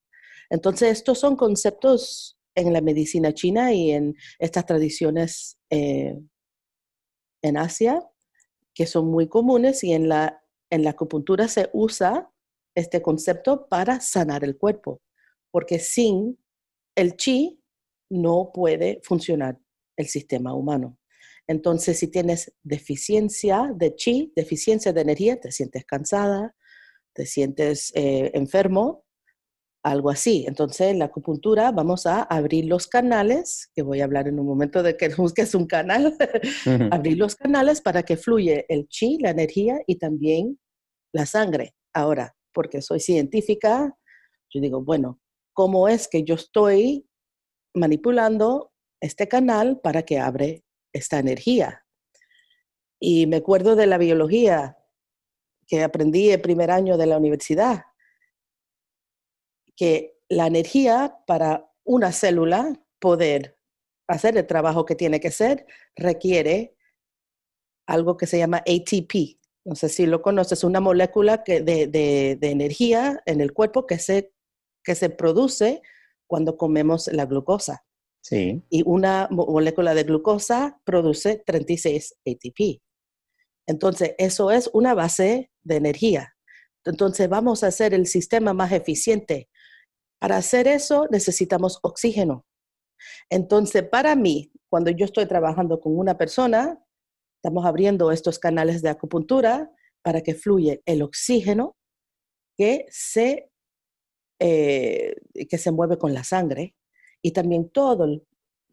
Entonces, 0.50 0.92
estos 0.92 1.20
son 1.20 1.36
conceptos 1.36 2.38
en 2.56 2.74
la 2.74 2.82
medicina 2.82 3.34
china 3.34 3.74
y 3.74 3.92
en 3.92 4.16
estas 4.39 4.66
tradiciones 4.66 5.58
eh, 5.70 6.18
en 7.42 7.58
Asia 7.58 8.01
que 8.74 8.86
son 8.86 9.08
muy 9.08 9.27
comunes 9.27 9.84
y 9.84 9.94
en 9.94 10.08
la, 10.08 10.44
en 10.70 10.84
la 10.84 10.92
acupuntura 10.92 11.48
se 11.48 11.68
usa 11.74 12.32
este 12.75 13.01
concepto 13.01 13.68
para 13.68 14.00
sanar 14.01 14.44
el 14.44 14.56
cuerpo, 14.56 15.01
porque 15.50 15.80
sin 15.80 16.38
el 16.96 17.16
chi 17.16 17.60
no 18.12 18.51
puede 18.54 19.01
funcionar 19.04 19.60
el 19.96 20.08
sistema 20.08 20.54
humano. 20.54 21.00
Entonces, 21.48 21.98
si 21.98 22.08
tienes 22.08 22.54
deficiencia 22.62 23.72
de 23.74 23.96
chi, 23.96 24.32
deficiencia 24.36 24.94
de 24.94 25.01
energía, 25.01 25.39
te 25.39 25.51
sientes 25.51 25.84
cansada, 25.84 26.56
te 27.13 27.25
sientes 27.25 27.92
eh, 27.96 28.30
enfermo, 28.36 29.07
algo 29.84 30.10
así. 30.10 30.46
Entonces, 30.48 30.92
en 30.92 31.00
la 31.00 31.06
acupuntura 31.06 31.72
vamos 31.72 32.06
a 32.06 32.24
abrir 32.24 32.66
los 32.66 32.88
canales, 32.88 33.70
que 33.74 33.82
voy 33.82 34.02
a 34.02 34.06
hablar 34.06 34.28
en 34.28 34.40
un 34.40 34.46
momento 34.46 34.84
de 34.84 34.98
que 34.98 35.10
busques 35.18 35.56
un 35.56 35.66
canal, 35.66 36.16
abrir 36.92 37.18
los 37.18 37.36
canales 37.36 37.82
para 37.82 38.04
que 38.04 38.18
fluye 38.18 38.66
el 38.70 38.88
chi, 38.88 39.18
la 39.20 39.32
energía 39.32 39.80
y 39.88 39.98
también 39.98 40.60
la 41.14 41.26
sangre. 41.26 41.74
Ahora, 41.94 42.36
porque 42.54 42.82
soy 42.82 43.00
científica, 43.00 43.98
yo 44.50 44.62
digo, 44.62 44.82
bueno, 44.82 45.20
¿cómo 45.54 45.88
es 45.88 46.08
que 46.08 46.24
yo 46.24 46.36
estoy 46.36 47.08
manipulando 47.74 48.72
este 49.02 49.28
canal 49.28 49.80
para 49.80 50.04
que 50.04 50.20
abre 50.20 50.64
esta 50.94 51.20
energía? 51.20 51.84
Y 53.00 53.28
me 53.28 53.38
acuerdo 53.38 53.76
de 53.76 53.86
la 53.86 53.98
biología 53.98 54.78
que 55.68 55.84
aprendí 55.84 56.32
el 56.32 56.42
primer 56.42 56.72
año 56.72 56.98
de 56.98 57.06
la 57.06 57.18
universidad, 57.18 57.84
que 59.78 60.18
la 60.28 60.48
energía 60.48 61.20
para 61.26 61.72
una 61.86 62.12
célula 62.12 62.74
poder 63.00 63.58
hacer 64.10 64.36
el 64.36 64.46
trabajo 64.46 64.86
que 64.86 64.96
tiene 64.96 65.22
que 65.22 65.30
hacer 65.30 65.66
requiere 65.96 66.76
algo 67.88 68.18
que 68.18 68.28
se 68.28 68.38
llama 68.38 68.58
ATP, 68.58 69.38
no 69.68 69.76
sé 69.76 69.90
si 69.90 70.06
lo 70.06 70.22
conoces, 70.22 70.64
una 70.64 70.80
molécula 70.80 71.44
que 71.44 71.62
de, 71.62 72.38
energía 72.42 73.22
en 73.26 73.42
el 73.42 73.52
cuerpo 73.52 73.86
que 73.86 74.00
se, 74.00 74.34
que 74.82 74.96
se 74.96 75.10
produce 75.10 75.82
cuando 76.26 76.56
comemos 76.56 77.08
la 77.08 77.26
glucosa. 77.26 77.86
Sí. 78.22 78.64
Y 78.70 78.84
una 78.86 79.28
molécula 79.30 79.94
de 79.94 80.04
glucosa 80.04 80.80
produce 80.86 81.44
36 81.46 82.16
ATP. 82.26 82.82
Entonces, 83.66 84.16
eso 84.18 84.52
es 84.52 84.70
una 84.72 84.94
base 84.94 85.52
de 85.64 85.76
energía. 85.76 86.34
Entonces, 86.86 87.28
vamos 87.28 87.66
a 87.66 87.68
hacer 87.68 87.94
el 87.94 88.08
sistema 88.08 88.54
más 88.54 88.72
eficiente. 88.72 89.50
Para 90.20 90.38
hacer 90.38 90.68
eso, 90.68 91.08
necesitamos 91.12 91.80
oxígeno. 91.84 92.46
Entonces, 93.30 93.84
para 93.84 94.16
mí, 94.16 94.52
cuando 94.70 94.92
yo 94.92 95.06
estoy 95.06 95.26
trabajando 95.26 95.80
con 95.80 95.98
una 95.98 96.18
persona, 96.18 96.84
Estamos 97.38 97.66
abriendo 97.66 98.12
estos 98.12 98.40
canales 98.40 98.82
de 98.82 98.90
acupuntura 98.90 99.72
para 100.02 100.22
que 100.22 100.34
fluya 100.34 100.78
el 100.86 101.04
oxígeno 101.04 101.78
que 102.58 102.88
se, 102.90 103.52
eh, 104.40 105.16
que 105.48 105.58
se 105.58 105.72
mueve 105.72 105.98
con 105.98 106.14
la 106.14 106.24
sangre 106.24 106.76
y 107.22 107.32
también 107.32 107.70
todos 107.70 108.22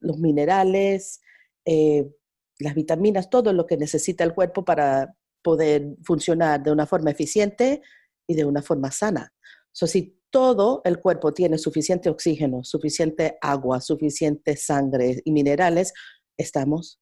los 0.01 0.19
minerales, 0.19 1.21
eh, 1.67 2.11
las 2.59 2.75
vitaminas, 2.75 3.29
todo 3.29 3.53
lo 3.53 3.67
que 3.67 3.77
necesita 3.77 4.25
el 4.25 4.35
cuerpo 4.35 4.65
para 4.65 5.15
poder 5.43 5.97
funcionar 6.03 6.63
de 6.63 6.73
una 6.73 6.87
forma 6.87 7.11
eficiente 7.11 7.83
y 8.27 8.35
de 8.35 8.47
una 8.47 8.63
forma 8.63 8.91
sana. 8.91 9.33
So, 9.73 9.87
si 9.87 10.19
todo 10.35 10.81
el 10.83 10.99
cuerpo 10.99 11.33
tiene 11.33 11.59
suficiente 11.59 12.11
oxígeno, 12.11 12.65
suficiente 12.65 13.39
agua, 13.41 13.81
suficiente 13.81 14.57
sangre 14.57 15.23
y 15.25 15.31
minerales, 15.31 15.93
estamos 16.37 16.99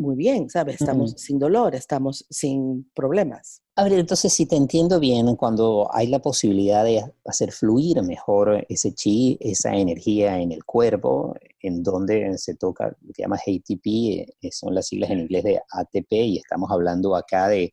muy 0.00 0.16
bien, 0.16 0.48
¿sabes? 0.48 0.80
Estamos 0.80 1.14
sin 1.16 1.38
dolor, 1.38 1.74
estamos 1.74 2.26
sin 2.30 2.90
problemas. 2.94 3.62
A 3.76 3.84
ver, 3.84 3.92
entonces 3.94 4.32
si 4.32 4.46
te 4.46 4.56
entiendo 4.56 4.98
bien, 4.98 5.36
cuando 5.36 5.88
hay 5.92 6.06
la 6.08 6.18
posibilidad 6.18 6.84
de 6.84 7.04
hacer 7.24 7.52
fluir 7.52 8.02
mejor 8.02 8.66
ese 8.68 8.92
chi, 8.92 9.38
esa 9.40 9.74
energía 9.74 10.38
en 10.38 10.52
el 10.52 10.64
cuerpo, 10.64 11.34
en 11.60 11.82
donde 11.82 12.36
se 12.38 12.56
toca 12.56 12.88
lo 13.00 13.12
que 13.12 13.22
llama 13.22 13.36
ATP, 13.36 13.86
eh, 13.86 14.50
son 14.50 14.74
las 14.74 14.88
siglas 14.88 15.10
en 15.10 15.20
inglés 15.20 15.44
de 15.44 15.60
ATP, 15.70 16.12
y 16.12 16.38
estamos 16.38 16.70
hablando 16.70 17.14
acá 17.14 17.48
de 17.48 17.72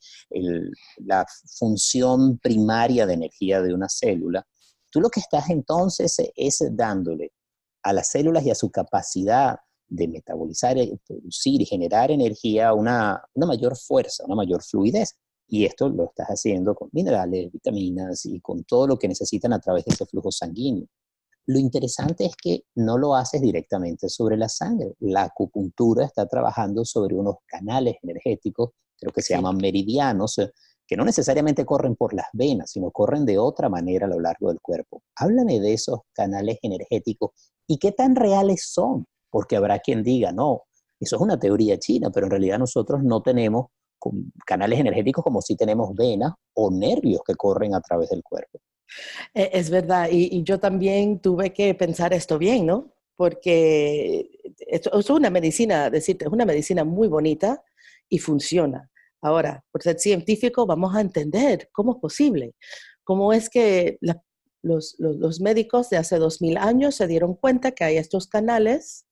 la 0.98 1.26
función 1.58 2.38
primaria 2.38 3.06
de 3.06 3.14
energía 3.14 3.62
de 3.62 3.74
una 3.74 3.90
célula, 3.90 4.46
tú 4.90 5.02
lo 5.02 5.10
que 5.10 5.20
estás 5.20 5.50
entonces 5.50 6.16
es 6.36 6.64
dándole 6.72 7.32
a 7.84 7.94
las 7.94 8.10
células 8.10 8.46
y 8.46 8.52
a 8.52 8.56
su 8.56 8.70
capacidad 8.70 9.58
de 9.90 10.08
metabolizar, 10.08 10.78
eh, 10.78 10.98
producir 11.06 11.62
y 11.62 11.66
generar 11.66 12.12
energía, 12.12 12.74
una, 12.74 13.24
una 13.34 13.46
mayor 13.46 13.78
fuerza, 13.78 14.24
una 14.26 14.36
mayor 14.36 14.64
fluidez. 14.64 15.16
Y 15.48 15.66
esto 15.66 15.88
lo 15.90 16.06
estás 16.06 16.28
haciendo 16.28 16.76
con 16.76 16.90
minerales, 16.92 17.52
vitaminas 17.52 18.26
y 18.26 18.40
con 18.42 18.64
todo 18.66 18.88
lo 18.88 18.98
que 18.98 19.08
necesitan 19.08 19.54
a 19.54 19.60
través 19.60 19.86
de 19.86 19.94
ese 19.94 20.06
flujo 20.06 20.32
sanguíneo. 20.32 20.88
Lo 21.46 21.60
interesante 21.60 22.26
es 22.26 22.36
que 22.36 22.64
no 22.76 22.98
lo 22.98 23.16
haces 23.16 23.42
directamente 23.42 24.10
sobre 24.10 24.36
la 24.36 24.50
sangre. 24.50 24.94
La 25.00 25.24
acupuntura 25.24 26.04
está 26.06 26.28
trabajando 26.28 26.84
sobre 26.84 27.16
unos 27.16 27.36
canales 27.46 27.96
energéticos, 28.04 28.72
creo 29.00 29.14
que 29.14 29.22
se 29.22 29.34
llaman 29.34 29.56
meridianos, 29.56 30.38
eh, 30.40 30.52
que 30.86 30.98
no 30.98 31.06
necesariamente 31.06 31.66
corren 31.66 31.96
por 31.96 32.14
las 32.14 32.28
venas, 32.34 32.72
sino 32.72 32.92
corren 32.92 33.26
de 33.26 33.38
otra 33.38 33.70
manera 33.70 34.08
a 34.08 34.10
lo 34.10 34.20
largo 34.20 34.50
del 34.50 34.60
cuerpo. 34.60 35.04
Háblame 35.16 35.62
de 35.62 35.74
esos 35.74 36.02
canales 36.14 36.60
energéticos 36.62 37.32
y 37.66 37.78
qué 37.78 37.94
tan 37.94 38.16
reales 38.16 38.70
son 38.70 39.06
porque 39.30 39.56
habrá 39.56 39.80
quien 39.80 40.04
diga, 40.04 40.32
no, 40.32 40.64
eso 41.00 41.16
es 41.16 41.22
una 41.22 41.40
teoría 41.40 41.78
china, 41.78 42.10
pero 42.12 42.26
en 42.28 42.32
realidad 42.32 42.60
nosotros 42.60 43.04
no 43.04 43.22
tenemos 43.22 43.68
canales 44.46 44.80
energéticos 44.80 45.24
como 45.24 45.42
si 45.42 45.56
tenemos 45.56 45.94
venas 45.96 46.34
o 46.54 46.72
nervios 46.72 47.22
que 47.26 47.36
corren 47.36 47.74
a 47.76 47.82
través 47.82 48.10
del 48.10 48.24
cuerpo. 48.24 48.60
E, 49.34 49.50
es 49.54 49.70
verdad, 49.70 50.10
y, 50.12 50.44
yo 50.44 50.60
también 50.60 51.20
tuve 51.20 51.54
que 51.54 51.74
pensar 51.76 52.14
esto 52.14 52.38
bien, 52.38 52.66
¿no? 52.66 52.94
Porque 53.16 54.30
es 54.60 55.10
una 55.10 55.30
medicina, 55.30 55.90
decirte, 55.90 56.26
es 56.26 56.32
una 56.32 56.46
medicina 56.46 56.84
muy 56.84 57.08
bonita 57.08 57.64
y 58.10 58.20
funciona. 58.20 58.90
Ahora, 59.22 59.64
por 59.72 59.82
ser 59.82 60.00
científico, 60.00 60.66
vamos 60.66 60.96
a 60.96 61.02
entender 61.02 61.70
cómo 61.72 61.94
es 61.94 61.98
posible, 62.00 62.54
cómo 63.04 63.34
es 63.34 63.50
que 63.50 63.98
las 64.02 64.18
los, 64.64 64.96
los, 65.00 65.40
médicos 65.40 65.90
de 65.90 65.98
hace 65.98 66.18
dos 66.18 66.42
mil 66.42 66.58
años 66.58 66.96
se 66.96 67.08
dieron 67.08 67.36
cuenta 67.36 67.72
que 67.72 67.84
hay 67.84 67.98
estos 67.98 68.28
canales, 68.28 69.06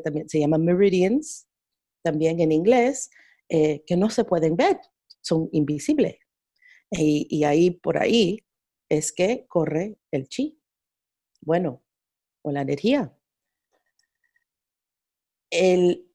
también 0.00 0.28
se 0.28 0.40
llaman 0.40 0.64
meridians, 0.64 1.48
también 2.02 2.40
en 2.40 2.52
inglés, 2.52 3.10
eh, 3.48 3.82
que 3.86 3.96
no 3.96 4.10
se 4.10 4.24
pueden 4.24 4.56
ver, 4.56 4.78
son 5.20 5.48
invisibles. 5.52 6.16
Y, 6.90 7.44
ahí, 7.44 7.70
por 7.70 7.98
ahí, 7.98 8.44
es 8.88 9.12
que 9.12 9.46
corre 9.46 9.98
el 10.10 10.28
chi. 10.28 10.58
Bueno, 11.42 11.82
o 12.42 12.50
la 12.50 12.62
energía. 12.62 13.14
El, 15.50 16.10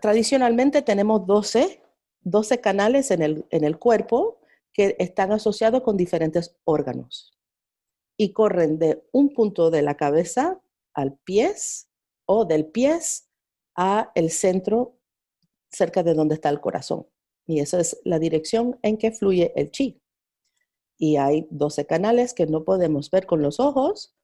tradicionalmente 0.00 0.82
tenemos 0.82 1.26
12, 1.26 1.82
12 2.20 2.60
canales 2.60 3.10
en 3.10 3.22
el, 3.22 3.46
en 3.50 3.64
el 3.64 3.78
cuerpo 3.78 4.40
que 4.72 4.96
están 4.98 5.32
asociados 5.32 5.82
con 5.82 5.96
diferentes 5.96 6.56
órganos 6.64 7.36
y 8.16 8.32
corren 8.32 8.78
de 8.78 9.04
un 9.12 9.32
punto 9.32 9.70
de 9.70 9.82
la 9.82 9.96
cabeza 9.96 10.60
al 10.94 11.16
pies 11.18 11.91
o 12.32 12.46
del 12.46 12.66
pies 12.66 13.28
a 13.76 14.10
el 14.14 14.30
centro 14.30 14.98
cerca 15.70 16.02
de 16.02 16.14
donde 16.14 16.34
está 16.34 16.48
el 16.48 16.60
corazón. 16.60 17.06
Y 17.46 17.60
esa 17.60 17.80
es 17.80 18.00
la 18.04 18.18
dirección 18.18 18.78
en 18.82 18.96
que 18.96 19.12
fluye 19.12 19.52
el 19.54 19.70
chi. 19.70 20.00
Y 20.98 21.16
hay 21.16 21.46
12 21.50 21.86
canales 21.86 22.32
que 22.32 22.46
no 22.46 22.64
podemos 22.64 23.10
ver 23.10 23.26
con 23.26 23.42
los 23.42 23.60
ojos, 23.60 24.14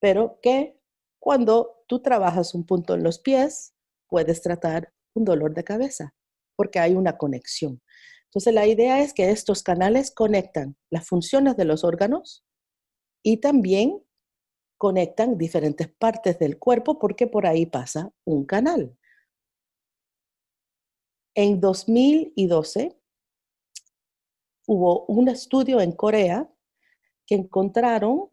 pero 0.00 0.38
que 0.42 0.78
cuando 1.18 1.82
tú 1.88 2.00
trabajas 2.00 2.54
un 2.54 2.64
punto 2.64 2.94
en 2.94 3.02
los 3.02 3.18
pies, 3.18 3.74
puedes 4.08 4.42
tratar 4.42 4.92
un 5.14 5.24
dolor 5.24 5.54
de 5.54 5.64
cabeza, 5.64 6.14
porque 6.54 6.78
hay 6.78 6.94
una 6.94 7.18
conexión. 7.18 7.82
Entonces, 8.26 8.54
la 8.54 8.66
idea 8.66 9.02
es 9.02 9.12
que 9.12 9.30
estos 9.30 9.62
canales 9.62 10.12
conectan 10.12 10.76
las 10.90 11.08
funciones 11.08 11.56
de 11.56 11.64
los 11.64 11.82
órganos 11.82 12.44
y 13.24 13.38
también 13.38 14.05
conectan 14.78 15.38
diferentes 15.38 15.88
partes 15.88 16.38
del 16.38 16.58
cuerpo 16.58 16.98
porque 16.98 17.26
por 17.26 17.46
ahí 17.46 17.66
pasa 17.66 18.12
un 18.24 18.44
canal. 18.44 18.96
En 21.34 21.60
2012 21.60 22.98
hubo 24.66 25.04
un 25.06 25.28
estudio 25.28 25.80
en 25.80 25.92
Corea 25.92 26.50
que 27.26 27.34
encontraron 27.34 28.30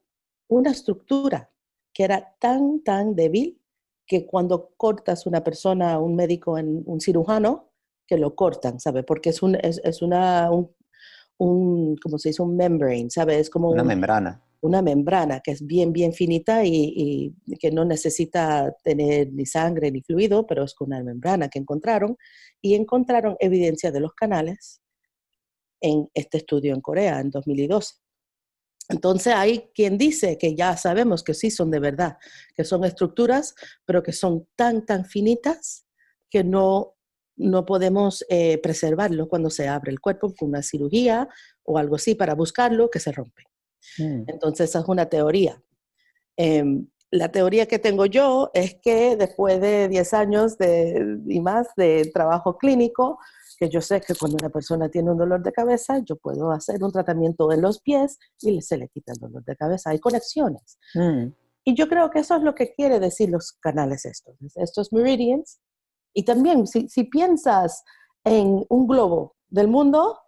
una 0.48 0.72
estructura 0.72 1.52
que 1.94 2.04
era 2.04 2.36
tan, 2.40 2.84
tan 2.84 3.16
débil 3.16 3.62
que 4.06 4.26
cuando 4.26 4.72
cortas 4.76 5.26
una 5.26 5.44
persona, 5.44 6.00
un 6.00 6.16
médico, 6.16 6.54
un 6.54 7.00
cirujano, 7.00 7.74
que 8.08 8.18
lo 8.18 8.36
cortan, 8.36 8.80
¿sabe? 8.80 9.04
Porque 9.04 9.30
es, 9.30 9.42
un, 9.42 9.56
es, 9.56 10.02
una, 10.02 10.50
un, 11.38 11.96
¿cómo 11.98 12.18
se 12.18 12.30
dice? 12.30 12.42
Un 12.42 12.56
membrane, 12.56 13.10
¿sabe? 13.10 13.40
Es 13.40 13.50
como 13.50 13.70
una 13.70 13.84
membrana. 13.84 14.42
Una 14.64 14.82
membrana 14.82 15.42
que 15.42 15.52
es 15.52 15.66
bien, 15.66 15.92
bien 15.92 16.14
finita 16.14 16.64
y, 16.64 17.36
que 17.60 17.70
no 17.70 17.84
necesita 17.84 18.74
tener 18.82 19.34
ni 19.34 19.46
sangre 19.46 19.92
ni 19.92 20.02
fluido, 20.02 20.48
pero 20.48 20.64
es 20.64 20.74
una 20.80 21.04
membrana 21.04 21.50
que 21.50 21.60
encontraron 21.60 22.16
y 22.62 22.76
encontraron 22.76 23.36
evidencia 23.42 23.92
de 23.92 24.00
los 24.00 24.14
canales 24.14 24.82
en 25.82 26.10
este 26.14 26.38
estudio 26.38 26.74
en 26.74 26.80
Corea 26.80 27.20
en 27.20 27.30
2012. 27.30 27.96
Entonces 28.88 29.34
hay 29.34 29.70
quien 29.76 29.98
dice 29.98 30.38
que 30.38 30.56
ya 30.56 30.78
sabemos 30.78 31.24
que 31.24 31.34
sí 31.34 31.52
son 31.52 31.70
de 31.70 31.80
verdad, 31.80 32.18
que 32.56 32.64
son 32.64 32.86
estructuras, 32.86 33.56
pero 33.84 34.02
que 34.02 34.14
son 34.14 34.48
tan, 34.56 34.86
tan 34.86 35.04
finitas 35.04 35.86
que 36.30 36.46
no, 36.46 36.96
no 37.36 37.66
podemos 37.66 38.26
eh, 38.30 38.60
preservarlo 38.60 39.28
cuando 39.28 39.50
se 39.50 39.68
abre 39.68 39.92
el 39.92 40.00
cuerpo 40.00 40.34
con 40.34 40.50
una 40.50 40.64
cirugía 40.64 41.28
o 41.64 41.78
algo 41.78 41.98
así 41.98 42.16
para 42.16 42.34
buscarlo, 42.34 42.90
que 42.90 43.02
se 43.02 43.12
rompe. 43.12 43.44
Mm. 43.98 44.24
Entonces 44.28 44.70
esa 44.70 44.80
es 44.80 44.86
una 44.88 45.08
teoría. 45.08 45.62
Em, 46.38 46.88
la 47.12 47.32
teoría 47.32 47.68
que 47.68 47.78
tengo 47.78 48.08
yo 48.08 48.50
es 48.54 48.76
que 48.82 49.16
después 49.16 49.62
de 49.62 49.88
10 49.88 50.14
años 50.16 50.58
de, 50.58 51.20
y 51.28 51.40
más 51.42 51.68
de 51.78 52.10
trabajo 52.12 52.58
clínico, 52.58 53.20
que 53.60 53.70
yo 53.70 53.82
sé 53.82 54.02
que 54.02 54.16
cuando 54.16 54.38
una 54.42 54.50
persona 54.50 54.90
tiene 54.90 55.12
un 55.12 55.18
dolor 55.20 55.44
de 55.44 55.52
cabeza, 55.52 56.00
yo 56.04 56.16
puedo 56.16 56.52
hacer 56.52 56.84
un 56.84 56.92
tratamiento 56.92 57.52
en 57.52 57.62
los 57.62 57.80
pies 57.82 58.18
y 58.42 58.60
se 58.64 58.78
le 58.78 58.90
quita 58.90 59.14
el 59.14 59.20
dolor 59.20 59.44
de 59.46 59.56
cabeza. 59.56 59.92
Hay 59.92 60.00
conexiones. 60.00 60.80
Mm. 60.96 61.28
Y 61.66 61.76
yo 61.76 61.88
creo 61.88 62.10
que 62.10 62.20
eso 62.20 62.36
es 62.36 62.42
lo 62.42 62.56
que 62.56 62.74
quiere 62.74 63.00
decir 63.00 63.30
los 63.30 63.54
canales 63.54 64.06
estos, 64.06 64.36
estos 64.56 64.92
meridians. 64.92 65.60
Y 66.14 66.26
también, 66.26 66.66
si, 66.66 66.90
si 66.90 67.04
piensas 67.04 67.84
en 68.24 68.66
un 68.70 68.88
globo 68.88 69.36
del 69.50 69.68
mundo, 69.68 70.20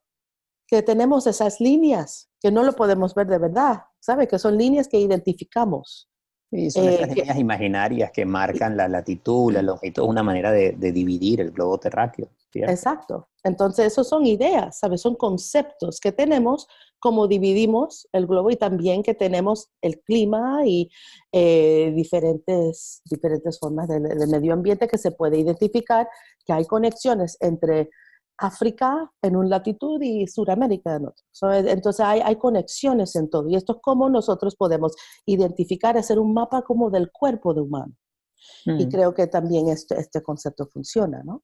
que 0.68 0.82
tenemos 0.82 1.28
esas 1.28 1.60
líneas, 1.60 2.30
que 2.46 2.52
no 2.52 2.62
lo 2.62 2.74
podemos 2.74 3.16
ver 3.16 3.26
de 3.26 3.40
verdad, 3.40 3.86
¿sabe? 4.00 4.28
Que 4.28 4.38
son 4.38 4.56
líneas 4.56 4.88
que 4.88 5.00
identificamos. 5.00 6.08
Sí, 6.52 6.70
son 6.70 6.88
estas 6.90 7.10
eh, 7.10 7.16
líneas 7.16 7.40
imaginarias 7.40 8.12
que 8.12 8.24
marcan 8.24 8.78
la 8.78 8.88
latitud, 8.88 9.52
la 9.52 9.64
longitud, 9.64 10.04
una 10.04 10.22
manera 10.22 10.52
de, 10.52 10.74
de 10.74 10.92
dividir 10.92 11.42
el 11.42 11.50
globo 11.50 11.80
terráqueo. 11.80 12.30
Exacto. 12.54 13.30
Entonces, 13.44 13.88
esos 13.88 14.08
son 14.08 14.28
ideas, 14.28 14.78
¿sabes? 14.78 15.02
Son 15.02 15.16
conceptos 15.16 16.00
que 16.00 16.12
tenemos 16.12 16.68
como 17.00 17.28
dividimos 17.28 18.08
el 18.14 18.26
globo 18.26 18.50
y 18.50 18.56
también 18.56 19.04
que 19.04 19.14
tenemos 19.14 19.70
el 19.82 20.02
clima 20.02 20.62
y 20.66 20.90
eh, 21.32 21.92
diferentes, 21.96 23.02
diferentes 23.06 23.60
formas 23.60 23.88
de, 23.88 24.00
medio 24.28 24.54
ambiente 24.54 24.88
que 24.88 24.98
se 24.98 25.12
puede 25.12 25.38
identificar, 25.40 26.08
que 26.46 26.54
hay 26.54 26.66
conexiones 26.66 27.38
entre 27.42 27.90
África 28.38 29.12
en 29.22 29.36
una 29.36 29.50
latitud 29.50 30.02
y 30.02 30.28
Sudamérica 30.28 30.96
en 30.96 31.08
otro. 31.08 31.26
entonces 31.54 32.06
hay, 32.06 32.22
hay, 32.22 32.36
conexiones 32.38 33.16
en 33.16 33.30
todo 33.30 33.48
y 33.48 33.56
esto 33.56 33.74
es 33.74 33.80
como 33.82 34.10
nosotros 34.10 34.56
podemos 34.56 34.94
identificar, 35.26 35.98
hacer 35.98 36.20
un 36.20 36.34
mapa 36.34 36.62
como 36.64 36.90
del 36.90 37.12
cuerpo 37.12 37.54
de 37.54 37.62
humano. 37.62 37.94
Y 38.66 38.86
mm. 38.86 38.90
creo 38.90 39.14
que 39.14 39.28
también 39.28 39.70
este, 39.70 40.00
este 40.00 40.22
concepto 40.22 40.68
funciona, 40.68 41.24
¿no? 41.24 41.44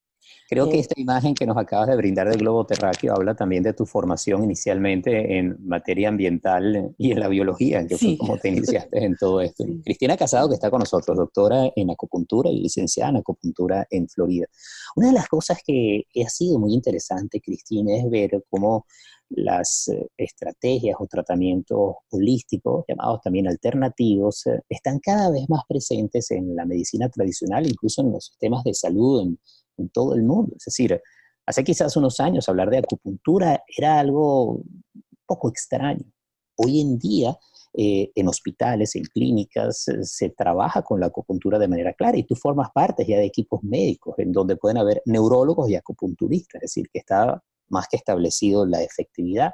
Creo 0.50 0.70
que 0.70 0.80
esta 0.80 1.00
imagen 1.00 1.34
que 1.34 1.46
nos 1.46 1.58
acabas 1.58 1.88
de 1.88 1.96
brindar 1.96 2.30
del 2.30 2.40
globo 2.40 2.66
terráqueo 2.66 3.14
habla 3.14 3.36
también 3.36 3.64
de 3.64 3.74
tu 3.74 3.86
formación 3.86 4.44
inicialmente 4.44 5.38
en 5.38 5.58
materia 5.66 6.10
ambiental 6.10 6.94
y 6.98 7.12
en 7.12 7.20
la 7.20 7.28
biología, 7.28 7.88
que 7.88 7.98
fue 7.98 8.18
como 8.18 8.38
te 8.38 8.50
iniciaste 8.50 9.04
en 9.04 9.16
todo 9.16 9.42
esto. 9.42 9.64
Cristina 9.84 10.18
Casado, 10.18 10.50
que 10.50 10.56
está 10.56 10.70
con 10.70 10.80
nosotros, 10.80 11.16
doctora 11.18 11.72
en 11.76 11.90
acupuntura 11.90 12.50
y 12.50 12.62
licenciada 12.62 13.12
en 13.12 13.18
acupuntura 13.18 13.88
en 13.90 14.10
Florida. 14.10 14.48
Una 14.96 15.08
de 15.08 15.14
las 15.14 15.28
cosas 15.28 15.60
que 15.66 16.04
ha 16.24 16.30
sido 16.30 16.60
muy 16.60 16.74
interesante, 16.74 17.40
Cristina, 17.40 17.96
es 17.96 18.10
ver 18.10 18.44
cómo 18.50 18.86
las 19.34 19.88
eh, 19.88 20.08
estrategias 20.18 20.98
o 21.00 21.08
tratamientos 21.08 21.96
holísticos, 22.10 22.86
llamados 22.88 23.22
también 23.22 23.48
alternativos, 23.48 24.46
eh, 24.48 24.62
están 24.70 25.00
cada 25.00 25.32
vez 25.32 25.50
más 25.50 25.62
presentes 25.68 26.32
en 26.32 26.56
la 26.56 26.66
medicina 26.66 27.10
tradicional, 27.10 27.68
incluso 27.68 28.02
en 28.02 28.12
los 28.12 28.26
sistemas 28.26 28.64
de 28.64 28.74
salud, 28.74 29.22
en 29.22 29.40
en 29.78 29.90
todo 29.90 30.16
el 30.16 30.24
mundo. 30.24 30.56
Es 30.58 30.66
decir, 30.66 31.02
hace 31.46 31.64
quizás 31.64 31.96
unos 31.98 32.20
años 32.20 32.48
hablar 32.50 32.70
de 32.70 32.80
acupuntura 32.80 33.64
era 33.78 34.00
algo 34.00 34.54
un 34.54 34.84
poco 35.26 35.50
extraño. 35.50 36.06
Hoy 36.56 36.82
en 36.82 36.98
día, 36.98 37.38
eh, 37.74 38.12
en 38.16 38.28
hospitales, 38.28 38.96
en 38.96 39.04
clínicas, 39.04 39.88
eh, 39.88 40.04
se 40.04 40.30
trabaja 40.30 40.82
con 40.82 41.00
la 41.00 41.08
acupuntura 41.08 41.58
de 41.58 41.68
manera 41.68 41.94
clara 41.94 42.18
y 42.18 42.24
tú 42.24 42.36
formas 42.36 42.70
parte 42.74 43.06
ya 43.06 43.18
de 43.18 43.26
equipos 43.26 43.64
médicos 43.64 44.16
en 44.20 44.32
donde 44.32 44.58
pueden 44.58 44.78
haber 44.78 45.02
neurólogos 45.06 45.70
y 45.70 45.76
acupunturistas, 45.76 46.62
es 46.64 46.70
decir, 46.70 46.90
que 46.92 47.00
está 47.00 47.42
más 47.70 47.88
que 47.88 47.98
establecido 47.98 48.66
la 48.66 48.84
efectividad. 48.84 49.52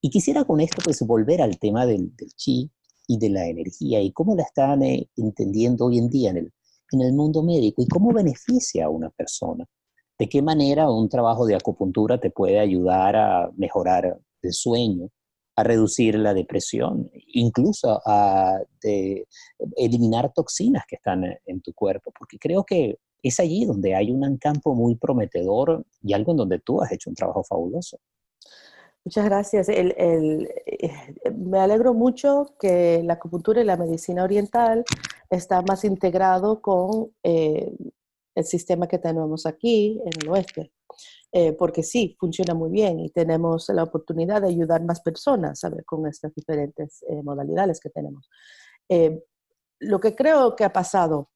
Y 0.00 0.10
quisiera 0.10 0.44
con 0.44 0.60
esto 0.60 0.80
pues 0.82 1.00
volver 1.02 1.42
al 1.42 1.58
tema 1.58 1.84
del, 1.86 2.12
chi 2.36 2.70
y 3.06 3.18
de 3.18 3.28
la 3.28 3.46
energía 3.46 4.00
y 4.00 4.12
cómo 4.12 4.34
la 4.36 4.44
están 4.44 4.82
eh, 4.82 5.10
entendiendo 5.16 5.86
hoy 5.86 5.98
en 5.98 6.08
día 6.08 6.30
en 6.30 6.36
el, 6.38 6.52
en 6.92 7.02
el 7.02 7.12
mundo 7.12 7.42
médico 7.42 7.82
y 7.82 7.88
cómo 7.88 8.12
beneficia 8.12 8.86
a 8.86 8.90
una 8.90 9.10
persona. 9.10 9.64
¿De 10.18 10.28
qué 10.28 10.42
manera 10.42 10.90
un 10.90 11.08
trabajo 11.08 11.46
de 11.46 11.54
acupuntura 11.54 12.20
te 12.20 12.30
puede 12.30 12.58
ayudar 12.58 13.16
a 13.16 13.50
mejorar 13.56 14.18
el 14.42 14.52
sueño, 14.52 15.08
a 15.56 15.62
reducir 15.62 16.18
la 16.18 16.34
depresión, 16.34 17.10
incluso 17.32 18.00
a 18.04 18.58
eliminar 19.76 20.32
toxinas 20.34 20.84
que 20.86 20.96
están 20.96 21.24
en 21.46 21.60
tu 21.62 21.72
cuerpo? 21.72 22.12
Porque 22.18 22.38
creo 22.38 22.64
que 22.64 22.98
es 23.22 23.40
allí 23.40 23.64
donde 23.64 23.94
hay 23.94 24.10
un 24.10 24.36
campo 24.38 24.74
muy 24.74 24.94
prometedor 24.96 25.84
y 26.02 26.12
algo 26.12 26.32
en 26.32 26.38
donde 26.38 26.58
tú 26.58 26.82
has 26.82 26.92
hecho 26.92 27.10
un 27.10 27.16
trabajo 27.16 27.42
fabuloso. 27.44 27.98
Muchas 29.04 29.24
gracias. 29.24 29.68
Eh, 29.70 30.48
me 31.34 31.58
alegro 31.58 31.94
mucho 31.94 32.54
que 32.60 33.02
la 33.02 33.14
acupuntura 33.14 33.60
y 33.60 33.64
la 33.64 33.78
medicina 33.78 34.24
oriental 34.24 34.84
está 35.30 35.62
más 35.62 35.84
integrado 35.84 36.60
con 36.60 37.10
eh, 37.22 37.72
el 38.34 38.44
sistema 38.44 38.86
que 38.86 38.98
tenemos 38.98 39.46
aquí 39.46 40.00
en 40.04 40.22
el 40.22 40.28
oeste. 40.28 40.72
Eh, 41.32 41.52
porque 41.52 41.82
sí, 41.82 42.16
funciona 42.18 42.54
muy 42.54 42.70
bien 42.70 42.98
y 42.98 43.10
tenemos 43.10 43.68
la 43.68 43.84
oportunidad 43.84 44.42
de 44.42 44.48
ayudar 44.48 44.84
más 44.84 45.00
personas 45.00 45.62
con 45.86 46.06
estas 46.06 46.34
diferentes 46.34 47.04
modalidades 47.22 47.80
que 47.80 47.90
tenemos. 47.90 48.28
lo 49.80 49.98
que 50.00 50.14
creo 50.14 50.56
que 50.56 50.64
ha 50.64 50.72
pasado 50.72 51.30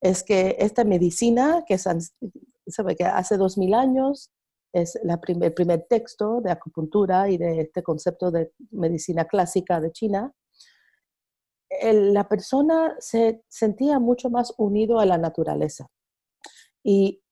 es 0.00 0.22
que 0.22 0.56
esta 0.58 0.84
medicina 0.84 1.64
que, 1.66 1.76
sabe, 1.76 2.96
que 2.96 3.04
hace 3.04 3.36
dos 3.36 3.58
mil 3.58 3.74
años 3.74 4.30
es 4.72 4.98
la 5.02 5.20
el 5.26 5.54
primer 5.54 5.86
texto 5.88 6.40
de 6.40 6.50
acupuntura 6.50 7.28
y 7.28 7.38
de 7.38 7.60
este 7.60 7.82
concepto 7.82 8.30
de 8.30 8.52
medicina 8.70 9.26
clásica 9.26 9.80
de 9.80 9.92
China, 9.92 10.34
la 11.82 12.28
persona 12.28 12.96
se 12.98 13.42
sentía 13.48 13.98
mucho 13.98 14.30
más 14.30 14.54
unido 14.58 14.98
a 14.98 15.06
la 15.06 15.18
naturaleza. 15.18 15.88
Y 16.82 17.22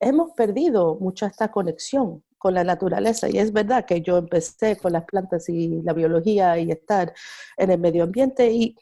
hemos 0.00 0.32
perdido 0.32 0.96
mucha 0.96 1.26
esta 1.26 1.50
conexión 1.50 2.24
con 2.38 2.54
la 2.54 2.64
naturaleza. 2.64 3.28
Y 3.28 3.38
es 3.38 3.52
verdad 3.52 3.84
que 3.86 4.02
yo 4.02 4.18
empecé 4.18 4.76
con 4.76 4.92
las 4.92 5.04
plantas 5.04 5.48
y 5.48 5.80
la 5.82 5.92
biología 5.92 6.58
y 6.58 6.70
estar 6.70 7.14
en 7.56 7.70
el 7.70 7.78
medio 7.78 8.04
ambiente 8.04 8.50
y 8.50 8.76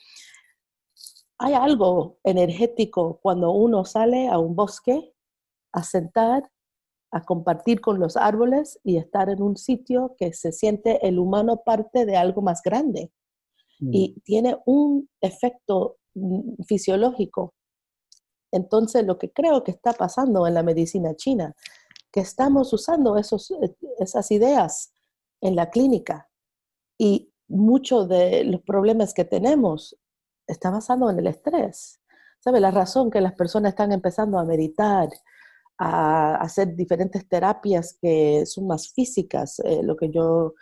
hay 1.43 1.55
algo 1.55 2.19
energético 2.23 3.19
cuando 3.23 3.53
uno 3.53 3.87
sale 3.87 4.29
a 4.29 4.39
un 4.39 4.55
bosque 4.55 5.15
a 5.73 5.83
sentar, 5.83 6.51
a 7.13 7.25
compartir 7.25 7.81
con 7.81 7.99
los 7.99 8.17
árboles 8.17 8.79
y 8.85 8.97
estar 8.97 9.29
en 9.31 9.43
un 9.43 9.57
sitio 9.57 10.15
que 10.19 10.33
se 10.33 10.53
siente 10.53 11.07
el 11.07 11.19
humano 11.19 11.63
parte 11.65 12.07
de 12.07 12.17
algo 12.17 12.43
más 12.43 12.63
grande. 12.63 13.11
Mm. 13.81 13.91
Y 13.93 14.21
tiene 14.25 14.57
un 14.65 15.09
efecto 15.21 15.97
mm, 16.15 16.63
fisiológico. 16.67 17.55
Entonces, 18.53 19.05
lo 19.05 19.19
que 19.19 19.33
creo 19.33 19.65
que 19.65 19.73
está 19.73 19.93
pasando 19.93 20.47
en 20.47 20.55
la 20.55 20.63
medicina 20.63 21.15
china, 21.15 21.55
que 22.13 22.21
estamos 22.21 22.73
usando 22.73 23.17
esos, 23.17 23.51
eh, 23.51 23.75
esas 23.99 24.31
ideas 24.31 24.93
en 25.41 25.57
la 25.57 25.71
clínica 25.71 26.29
y 26.99 27.33
muchos 27.49 28.09
de 28.09 28.45
los 28.45 28.63
problemas 28.63 29.15
que 29.15 29.25
tenemos 29.25 29.97
está 30.47 30.71
basado 30.71 31.11
en 31.11 31.19
el 31.19 31.27
estrés. 31.27 32.01
¿Sabe? 32.41 32.61
La 32.61 32.71
razón 32.71 33.11
que 33.11 33.21
las 33.21 33.35
personas 33.35 33.71
están 33.71 33.93
empezando 33.93 34.39
a 34.39 34.45
meditar, 34.45 35.11
a 35.83 36.35
hacer 36.37 36.77
diferentes 36.77 37.27
terapias 37.27 37.97
que 38.03 38.45
son 38.45 38.67
más 38.67 38.93
físicas, 38.93 39.61
eh, 39.61 39.83
lo 39.83 39.97
que 39.97 40.11
yo 40.11 40.53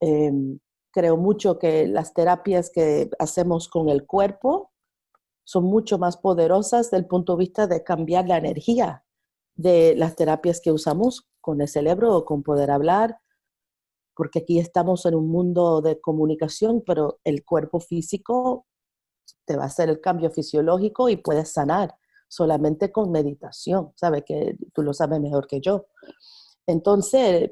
em, 0.00 0.60
creo 0.92 1.16
mucho 1.16 1.58
que 1.58 1.88
las 1.88 2.14
terapias 2.14 2.70
que 2.70 3.10
hacemos 3.18 3.68
con 3.68 3.88
el 3.88 4.06
cuerpo 4.06 4.70
son 5.44 5.64
mucho 5.64 5.98
más 5.98 6.16
poderosas 6.16 6.86
desde 6.86 6.98
el 6.98 7.08
punto 7.08 7.32
de 7.34 7.40
vista 7.40 7.66
de 7.66 7.82
cambiar 7.82 8.28
la 8.28 8.38
energía 8.38 9.04
de 9.56 9.96
las 9.96 10.14
terapias 10.14 10.60
que 10.60 10.70
usamos 10.70 11.28
con 11.40 11.60
el 11.60 11.66
cerebro 11.66 12.16
o 12.16 12.24
con 12.24 12.44
poder 12.44 12.70
hablar, 12.70 13.18
porque 14.14 14.40
aquí 14.40 14.60
estamos 14.60 15.06
en 15.06 15.16
un 15.16 15.28
mundo 15.28 15.82
de 15.82 16.00
comunicación, 16.00 16.84
pero 16.86 17.18
el 17.24 17.44
cuerpo 17.44 17.80
físico 17.80 18.66
te 19.44 19.56
va 19.56 19.64
a 19.64 19.66
hacer 19.66 19.88
el 19.88 20.00
cambio 20.00 20.30
fisiológico 20.30 21.08
y 21.08 21.16
puedes 21.16 21.52
sanar 21.52 21.96
solamente 22.32 22.90
con 22.90 23.10
meditación, 23.10 23.92
¿sabes? 23.94 24.24
Que 24.24 24.56
tú 24.72 24.82
lo 24.82 24.94
sabes 24.94 25.20
mejor 25.20 25.46
que 25.46 25.60
yo. 25.60 25.88
Entonces, 26.66 27.50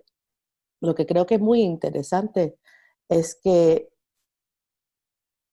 lo 0.81 0.95
que 0.95 1.05
creo 1.05 1.27
que 1.27 1.35
es 1.35 1.41
muy 1.41 1.61
interesante 1.61 2.59
es 3.11 3.39
que 3.43 3.91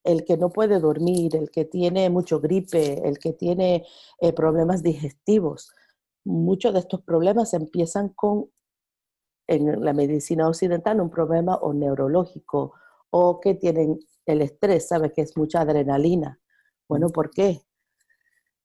el 0.05 0.23
que 0.23 0.37
no 0.37 0.49
puede 0.49 0.79
dormir, 0.79 1.35
el 1.35 1.51
que 1.51 1.65
tiene 1.65 2.09
mucho 2.09 2.39
gripe, 2.39 3.05
el 3.05 3.19
que 3.19 3.33
tiene 3.33 3.85
eh, 4.21 4.31
problemas 4.31 4.81
digestivos, 4.81 5.73
muchos 6.23 6.71
de 6.73 6.79
estos 6.79 7.01
problemas 7.01 7.53
empiezan 7.53 8.09
con, 8.09 8.49
en 9.47 9.83
la 9.83 9.91
medicina 9.91 10.47
occidental, 10.47 11.01
un 11.01 11.09
problema 11.09 11.55
o 11.55 11.73
neurológico 11.73 12.75
o 13.09 13.41
que 13.41 13.55
tienen 13.55 13.99
el 14.25 14.41
estrés, 14.41 14.87
¿sabe? 14.87 15.11
Que 15.11 15.23
es 15.23 15.35
mucha 15.35 15.59
adrenalina. 15.59 16.39
Bueno, 16.87 17.09
¿por 17.09 17.29
qué? 17.31 17.66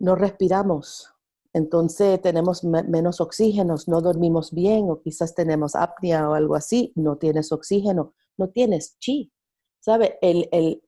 No 0.02 0.16
respiramos, 0.16 1.12
entonces 1.52 2.20
tenemos 2.20 2.64
menos 2.64 3.20
oxígeno, 3.20 3.76
no 3.86 4.00
dormimos 4.00 4.52
bien 4.52 4.90
o 4.90 5.00
quizás 5.00 5.34
tenemos 5.34 5.76
apnea 5.76 6.28
o 6.28 6.34
algo 6.34 6.56
así, 6.56 6.92
no 6.96 7.18
tienes 7.18 7.52
oxígeno, 7.52 8.14
no 8.36 8.48
tienes 8.48 8.98
chi. 8.98 9.32
¿Sabe? 9.78 10.18
El, 10.22 10.48
el, 10.50 10.82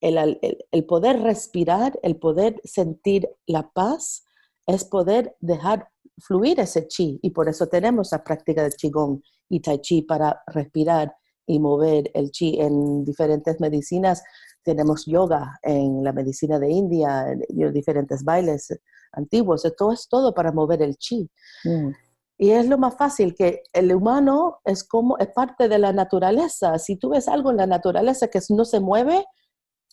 el, 0.00 0.38
el, 0.70 0.84
poder 0.84 1.20
respirar, 1.22 1.98
el 2.02 2.16
poder 2.16 2.60
sentir 2.64 3.30
la 3.46 3.70
paz, 3.70 4.26
es 4.66 4.84
poder 4.84 5.34
dejar 5.40 5.88
fluir 6.18 6.60
ese 6.60 6.86
chi 6.88 7.18
y 7.22 7.30
por 7.30 7.48
eso 7.48 7.68
tenemos 7.68 8.12
la 8.12 8.22
práctica 8.22 8.64
de 8.64 8.70
qigong 8.70 9.22
y 9.48 9.60
tai 9.60 9.80
chi 9.80 10.02
para 10.02 10.42
respirar 10.48 11.14
y 11.46 11.58
mover 11.58 12.10
el 12.14 12.30
chi 12.30 12.60
en 12.60 13.04
diferentes 13.04 13.60
medicinas. 13.60 14.22
Tenemos 14.62 15.06
yoga 15.06 15.58
en 15.62 16.04
la 16.04 16.12
medicina 16.12 16.58
de 16.58 16.70
India, 16.70 17.26
diferentes 17.72 18.24
bailes 18.24 18.68
antiguos, 19.12 19.62
todo 19.76 19.92
es 19.92 20.08
todo 20.08 20.34
para 20.34 20.52
mover 20.52 20.82
el 20.82 20.96
chi. 20.96 21.30
Mm. 21.64 21.90
Y 22.38 22.50
es 22.50 22.66
lo 22.66 22.78
más 22.78 22.96
fácil 22.96 23.34
que 23.34 23.62
el 23.72 23.94
humano 23.94 24.60
es 24.64 24.82
como 24.82 25.16
es 25.18 25.28
parte 25.28 25.68
de 25.68 25.78
la 25.78 25.92
naturaleza. 25.92 26.78
Si 26.78 26.96
tú 26.96 27.10
ves 27.10 27.28
algo 27.28 27.50
en 27.50 27.58
la 27.58 27.66
naturaleza 27.66 28.28
que 28.28 28.40
no 28.50 28.64
se 28.64 28.80
mueve, 28.80 29.24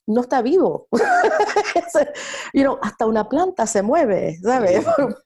no 0.10 0.22
está 0.22 0.42
vivo. 0.42 0.88
you 2.54 2.64
know, 2.64 2.78
hasta 2.82 3.06
una 3.06 3.30
planta 3.30 3.68
se 3.68 3.82
mueve, 3.82 4.38
¿sabes? 4.42 4.84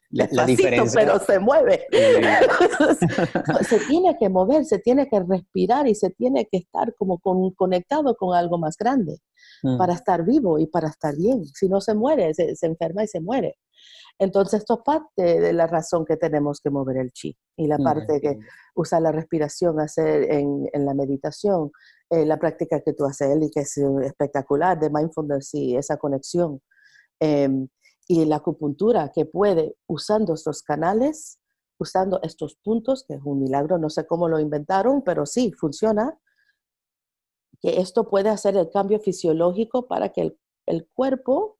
La, 0.09 0.27
pero 0.93 1.19
se 1.19 1.39
mueve. 1.39 1.85
se 3.67 3.79
tiene 3.87 4.17
que 4.19 4.29
mover, 4.29 4.65
se 4.65 4.79
tiene 4.79 5.07
que 5.07 5.21
respirar 5.21 5.87
y 5.87 5.95
se 5.95 6.09
tiene 6.09 6.47
que 6.51 6.57
estar 6.57 6.93
como 6.95 7.19
conectado 7.55 8.15
con 8.15 8.35
algo 8.35 8.57
más 8.57 8.77
grande 8.77 9.19
mm. 9.63 9.77
para 9.77 9.93
estar 9.93 10.25
vivo 10.25 10.59
y 10.59 10.67
para 10.67 10.89
estar 10.89 11.15
bien. 11.15 11.45
Si 11.45 11.69
no 11.69 11.79
se 11.79 11.95
muere, 11.95 12.33
se, 12.33 12.53
enferma 12.61 13.03
y 13.03 13.07
se 13.07 13.21
muere. 13.21 13.57
Entonces, 14.19 14.61
esto 14.61 14.75
es 14.75 14.79
parte 14.85 15.39
de 15.41 15.53
la 15.53 15.67
razón 15.67 16.05
que 16.05 16.17
tenemos 16.17 16.61
que 16.61 16.69
mover 16.69 16.97
el 16.97 17.11
chi 17.11 17.35
y 17.57 17.67
la 17.67 17.77
parte 17.77 18.21
que 18.21 18.39
usa 18.75 18.99
la 18.99 19.11
respiración, 19.11 19.79
hacer 19.79 20.31
en, 20.31 20.69
en 20.71 20.85
la 20.85 20.93
meditación, 20.93 21.71
eh, 22.09 22.25
la 22.25 22.37
práctica 22.37 22.81
que 22.81 22.93
tú 22.93 23.05
haces, 23.05 23.35
y 23.41 23.49
que 23.49 23.61
es 23.61 23.77
eh, 23.77 23.85
espectacular, 24.03 24.79
de 24.79 24.89
mindfulness 24.89 25.53
y 25.55 25.75
esa 25.75 25.97
conexión. 25.97 26.61
Em, 27.19 27.67
y 28.07 28.25
la 28.25 28.37
acupuntura 28.37 29.11
que 29.13 29.25
puede, 29.25 29.75
usando 29.87 30.33
estos 30.33 30.61
canales, 30.61 31.39
usando 31.79 32.19
estos 32.21 32.55
puntos, 32.55 33.05
que 33.07 33.15
es 33.15 33.21
un 33.23 33.39
milagro, 33.39 33.77
no 33.77 33.89
sé 33.89 34.05
cómo 34.05 34.29
lo 34.29 34.39
inventaron, 34.39 35.01
pero 35.03 35.25
sí, 35.25 35.51
funciona, 35.53 36.17
que 37.61 37.79
esto 37.79 38.07
puede 38.07 38.29
hacer 38.29 38.57
el 38.57 38.69
cambio 38.69 38.99
fisiológico 38.99 39.87
para 39.87 40.09
que 40.09 40.21
el, 40.21 40.39
el 40.65 40.87
cuerpo 40.93 41.57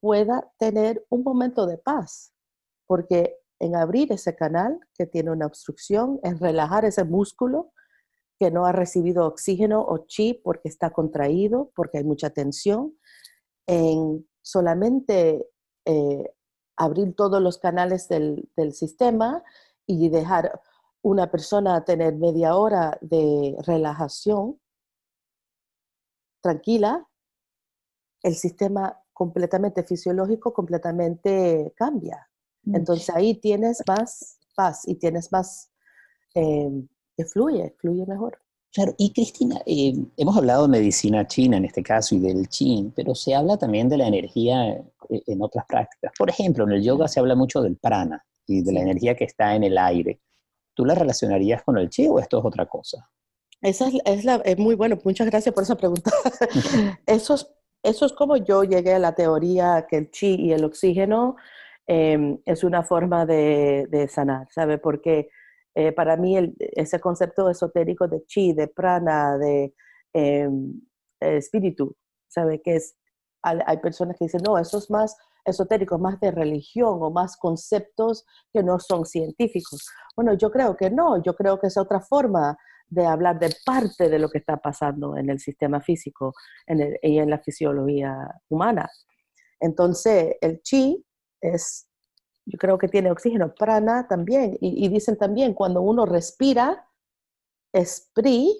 pueda 0.00 0.50
tener 0.58 1.04
un 1.10 1.22
momento 1.22 1.66
de 1.66 1.78
paz, 1.78 2.32
porque 2.86 3.36
en 3.58 3.76
abrir 3.76 4.10
ese 4.12 4.34
canal 4.34 4.80
que 4.94 5.06
tiene 5.06 5.30
una 5.30 5.46
obstrucción, 5.46 6.18
en 6.22 6.38
relajar 6.38 6.84
ese 6.84 7.04
músculo, 7.04 7.72
que 8.38 8.50
no 8.50 8.64
ha 8.64 8.72
recibido 8.72 9.26
oxígeno 9.26 9.82
o 9.82 10.06
chi 10.06 10.32
porque 10.32 10.70
está 10.70 10.90
contraído, 10.90 11.70
porque 11.76 11.98
hay 11.98 12.04
mucha 12.04 12.30
tensión, 12.30 12.96
en 13.66 14.26
solamente 14.40 15.46
eh, 15.84 16.34
abrir 16.76 17.14
todos 17.14 17.42
los 17.42 17.58
canales 17.58 18.08
del, 18.08 18.48
sistema 18.72 19.44
y 19.86 20.08
dejar 20.08 20.60
una 21.02 21.30
persona 21.30 21.84
tener 21.84 22.16
media 22.16 22.56
hora 22.56 22.98
de 23.02 23.56
relajación 23.66 24.58
tranquila, 26.40 27.06
el 28.22 28.34
sistema 28.34 28.98
completamente 29.20 29.82
fisiológico 29.82 30.54
completamente 30.54 31.74
cambia. 31.76 32.26
Entonces 32.72 33.10
ahí 33.10 33.34
tienes 33.34 33.82
más 33.86 34.38
paz 34.56 34.88
y 34.88 34.94
tienes 34.94 35.30
más 35.30 35.70
eh, 36.34 36.70
fluye, 37.30 37.74
fluye 37.78 38.06
mejor. 38.06 38.38
Claro, 38.72 38.94
y 38.96 39.12
Cristina, 39.12 39.60
eh, 39.66 39.92
hemos 40.16 40.34
hablado 40.38 40.62
de 40.62 40.68
medicina 40.68 41.26
china 41.26 41.58
en 41.58 41.66
este 41.66 41.82
caso 41.82 42.14
y 42.14 42.20
del 42.20 42.48
chin, 42.48 42.94
pero 42.96 43.14
se 43.14 43.34
habla 43.34 43.58
también 43.58 43.90
de 43.90 43.98
la 43.98 44.06
energía 44.06 44.68
eh, 44.68 44.84
en 45.26 45.42
otras 45.42 45.66
prácticas. 45.68 46.12
Por 46.16 46.30
ejemplo, 46.30 46.64
en 46.64 46.72
el 46.72 46.82
yoga 46.82 47.06
se 47.06 47.20
habla 47.20 47.34
mucho 47.34 47.60
del 47.60 47.76
prana 47.76 48.24
y 48.46 48.62
de 48.62 48.72
la 48.72 48.80
energía 48.80 49.14
que 49.14 49.24
está 49.24 49.54
en 49.54 49.64
el 49.64 49.76
aire. 49.76 50.22
¿Tú 50.72 50.86
la 50.86 50.94
relacionarías 50.94 51.62
con 51.62 51.76
el 51.76 51.90
chi 51.90 52.08
o 52.08 52.18
esto 52.18 52.38
es 52.38 52.44
otra 52.46 52.64
cosa? 52.64 53.06
Esa 53.60 53.90
es, 54.06 54.24
la, 54.24 54.36
es 54.36 54.56
muy 54.56 54.76
bueno, 54.76 54.96
muchas 55.04 55.26
gracias 55.26 55.54
por 55.54 55.64
esa 55.64 55.76
pregunta. 55.76 56.10
eso, 57.06 57.34
es, 57.34 57.46
eso 57.82 58.06
es 58.06 58.12
como 58.12 58.36
yo 58.36 58.64
llegué 58.64 58.94
a 58.94 58.98
la 58.98 59.14
teoría 59.14 59.86
que 59.88 59.96
el 59.96 60.10
chi 60.10 60.36
y 60.36 60.52
el 60.52 60.64
oxígeno 60.64 61.36
em, 61.86 62.38
es 62.44 62.64
una 62.64 62.82
forma 62.82 63.26
de, 63.26 63.86
de 63.90 64.08
sanar, 64.08 64.48
¿sabe? 64.50 64.78
Porque 64.78 65.30
eh, 65.74 65.92
para 65.92 66.16
mí 66.16 66.36
ese 66.58 67.00
concepto 67.00 67.48
esotérico 67.48 68.08
de 68.08 68.24
chi, 68.26 68.52
de 68.52 68.68
prana, 68.68 69.38
de 69.38 69.74
em, 70.12 70.80
espíritu, 71.20 71.96
¿sabe? 72.28 72.60
Que 72.60 72.76
es, 72.76 72.96
hay 73.42 73.78
personas 73.78 74.16
que 74.18 74.26
dicen, 74.26 74.42
no, 74.44 74.58
eso 74.58 74.78
es 74.78 74.90
más 74.90 75.16
esotérico, 75.44 75.98
más 75.98 76.20
de 76.20 76.30
religión 76.30 76.98
o 77.00 77.10
más 77.10 77.36
conceptos 77.36 78.26
que 78.52 78.62
no 78.62 78.78
son 78.78 79.06
científicos. 79.06 79.88
Bueno, 80.16 80.34
yo 80.34 80.50
creo 80.50 80.76
que 80.76 80.90
no, 80.90 81.22
yo 81.22 81.34
creo 81.34 81.58
que 81.58 81.68
es 81.68 81.76
otra 81.76 82.00
forma 82.00 82.58
de 82.90 83.06
hablar 83.06 83.38
de 83.38 83.54
parte 83.64 84.08
de 84.08 84.18
lo 84.18 84.28
que 84.28 84.38
está 84.38 84.56
pasando 84.58 85.16
en 85.16 85.30
el 85.30 85.38
sistema 85.38 85.80
físico 85.80 86.34
y 86.66 87.18
en 87.18 87.30
la 87.30 87.38
fisiología 87.38 88.28
humana. 88.48 88.90
Entonces, 89.60 90.36
el 90.40 90.60
chi 90.62 91.04
es 91.40 91.90
yo 92.50 92.58
creo 92.58 92.78
que 92.78 92.88
tiene 92.88 93.10
oxígeno, 93.10 93.54
prana 93.54 94.08
también. 94.08 94.56
Y, 94.60 94.88
dicen 94.88 95.16
también, 95.16 95.54
cuando 95.54 95.82
uno 95.82 96.04
respira, 96.04 96.88
esprit, 97.72 98.56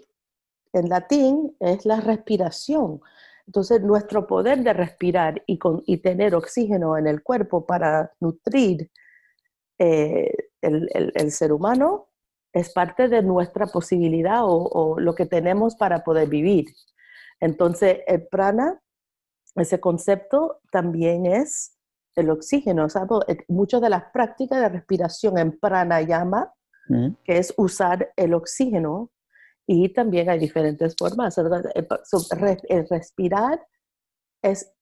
en 0.72 0.88
latín, 0.88 1.56
es 1.58 1.84
la 1.84 2.00
respiración. 2.00 3.00
Entonces, 3.46 3.82
nuestro 3.82 4.26
poder 4.26 4.62
de 4.62 4.72
respirar 4.72 5.42
y, 5.46 5.96
tener 5.98 6.34
oxígeno 6.36 6.96
en 6.96 7.08
el 7.08 7.22
cuerpo 7.22 7.66
para 7.66 8.12
nutrir 8.20 8.90
eh, 9.78 10.32
el, 10.60 11.32
ser 11.32 11.52
humano 11.52 12.09
es 12.52 12.72
parte 12.72 13.08
de 13.08 13.22
nuestra 13.22 13.66
posibilidad 13.66 14.40
o, 14.42 14.98
lo 14.98 15.14
que 15.14 15.26
tenemos 15.26 15.76
para 15.76 16.02
poder 16.02 16.28
vivir. 16.28 16.66
Entonces, 17.38 18.00
el 18.06 18.26
prana, 18.26 18.80
ese 19.54 19.80
concepto 19.80 20.60
también 20.70 21.26
es 21.26 21.76
el 22.16 22.30
oxígeno. 22.30 22.86
Eh, 23.28 23.38
muchas 23.48 23.80
de 23.80 23.90
las 23.90 24.04
prácticas 24.12 24.60
de 24.60 24.68
respiración 24.68 25.38
en 25.38 25.58
pranayama, 25.58 26.52
mm. 26.88 27.08
que 27.24 27.38
es 27.38 27.54
usar 27.56 28.12
el 28.16 28.34
oxígeno, 28.34 29.10
y 29.66 29.90
también 29.90 30.28
hay 30.28 30.40
diferentes 30.40 30.96
formas. 30.98 31.38
El 31.38 32.88
respirar 32.88 33.64
es, 34.42 34.72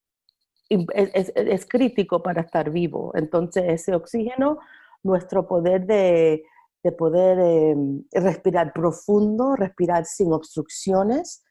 es, 0.67 1.31
es, 1.35 1.65
crítico 1.67 2.23
para 2.23 2.41
estar 2.41 2.71
vivo. 2.71 3.11
Entonces, 3.13 3.65
ese 3.67 3.93
oxígeno, 3.93 4.57
nuestro 5.03 5.47
poder 5.47 5.85
de, 5.85 6.43
de 6.83 6.91
poder 6.91 7.39
em, 7.39 8.03
respirar 8.11 8.73
profundo, 8.73 9.55
respirar 9.55 10.05
sin 10.05 10.31
obstrucciones, 10.31 11.43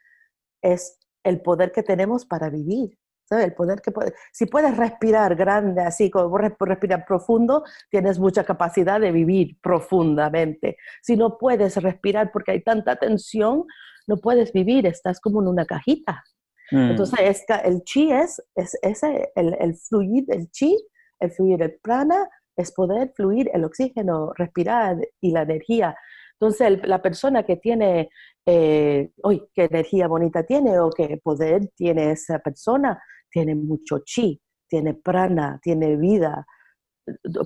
es 0.63 0.99
el 1.25 1.41
poder 1.43 1.73
que 1.73 1.83
tenemos 1.83 2.25
para 2.25 2.51
vivir. 2.51 2.99
El 3.31 3.53
poder 3.53 3.83
que 3.83 3.91
puede, 3.91 4.15
si 4.33 4.47
puedes 4.47 4.75
respirar 4.77 5.37
grande, 5.37 5.83
así 5.83 6.11
como 6.11 6.39
respirar 6.39 7.05
profundo, 7.07 7.63
tienes 7.91 8.19
mucha 8.19 8.45
capacidad 8.45 8.99
de 9.01 9.13
vivir 9.13 9.59
profundamente. 9.61 10.79
Si 11.03 11.15
no 11.15 11.37
puedes 11.37 11.77
respirar 11.77 12.33
porque 12.33 12.53
hay 12.53 12.63
tanta 12.63 12.97
tensión, 12.97 13.65
no 14.07 14.17
puedes 14.17 14.53
vivir, 14.53 14.87
estás 14.87 15.21
como 15.21 15.43
en 15.43 15.49
una 15.49 15.67
cajita. 15.67 16.25
Mm. 16.71 16.91
Entonces, 16.91 17.45
el 17.65 17.83
chi 17.85 18.11
es, 18.11 18.43
es 18.55 18.79
ese, 18.81 19.31
el, 19.35 19.55
el 19.61 19.77
fluir 19.77 20.25
el 20.29 20.51
chi, 20.51 20.75
el 21.21 21.31
fluir 21.31 21.63
el 21.63 21.79
prana, 21.83 22.29
es 22.59 22.73
poder 22.73 23.13
fluir 23.15 23.51
el 23.55 23.65
oxígeno, 23.65 24.33
respirar 24.37 24.99
y 25.21 25.31
la 25.31 25.43
energía. 25.43 25.97
Entonces, 26.33 26.81
la 26.87 27.01
persona 27.01 27.45
que 27.45 27.57
tiene, 27.57 28.11
eh, 28.45 29.11
qué 29.55 29.65
energía 29.65 30.09
bonita 30.09 30.43
tiene 30.43 30.79
o 30.81 30.91
qué 30.91 31.21
poder 31.23 31.69
tiene 31.77 32.11
esa 32.11 32.41
persona, 32.41 33.01
tiene 33.31 33.55
mucho 33.55 34.01
chi, 34.05 34.41
tiene 34.69 34.95
prana, 34.95 35.61
tiene 35.63 35.97
vida. 35.97 36.47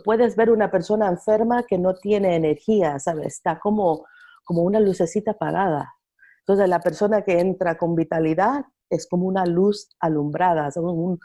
Puedes 0.04 0.34
ver 0.34 0.50
una 0.50 0.70
persona 0.70 1.08
enferma 1.08 1.64
que 1.64 1.78
no 1.78 1.94
tiene 1.94 2.34
energía, 2.34 2.98
¿sabes? 2.98 3.34
Está 3.34 3.58
como, 3.60 4.06
como 4.44 4.62
una 4.62 4.80
lucecita 4.80 5.32
apagada. 5.32 5.92
Entonces 6.40 6.68
la 6.68 6.80
persona 6.80 7.22
que 7.22 7.38
entra 7.38 7.76
con 7.76 7.94
vitalidad 7.94 8.64
es 8.90 9.06
como 9.08 9.26
una 9.26 9.46
luz 9.46 9.88
alumbrada, 10.00 10.68
es 10.68 10.76
un, 10.76 11.18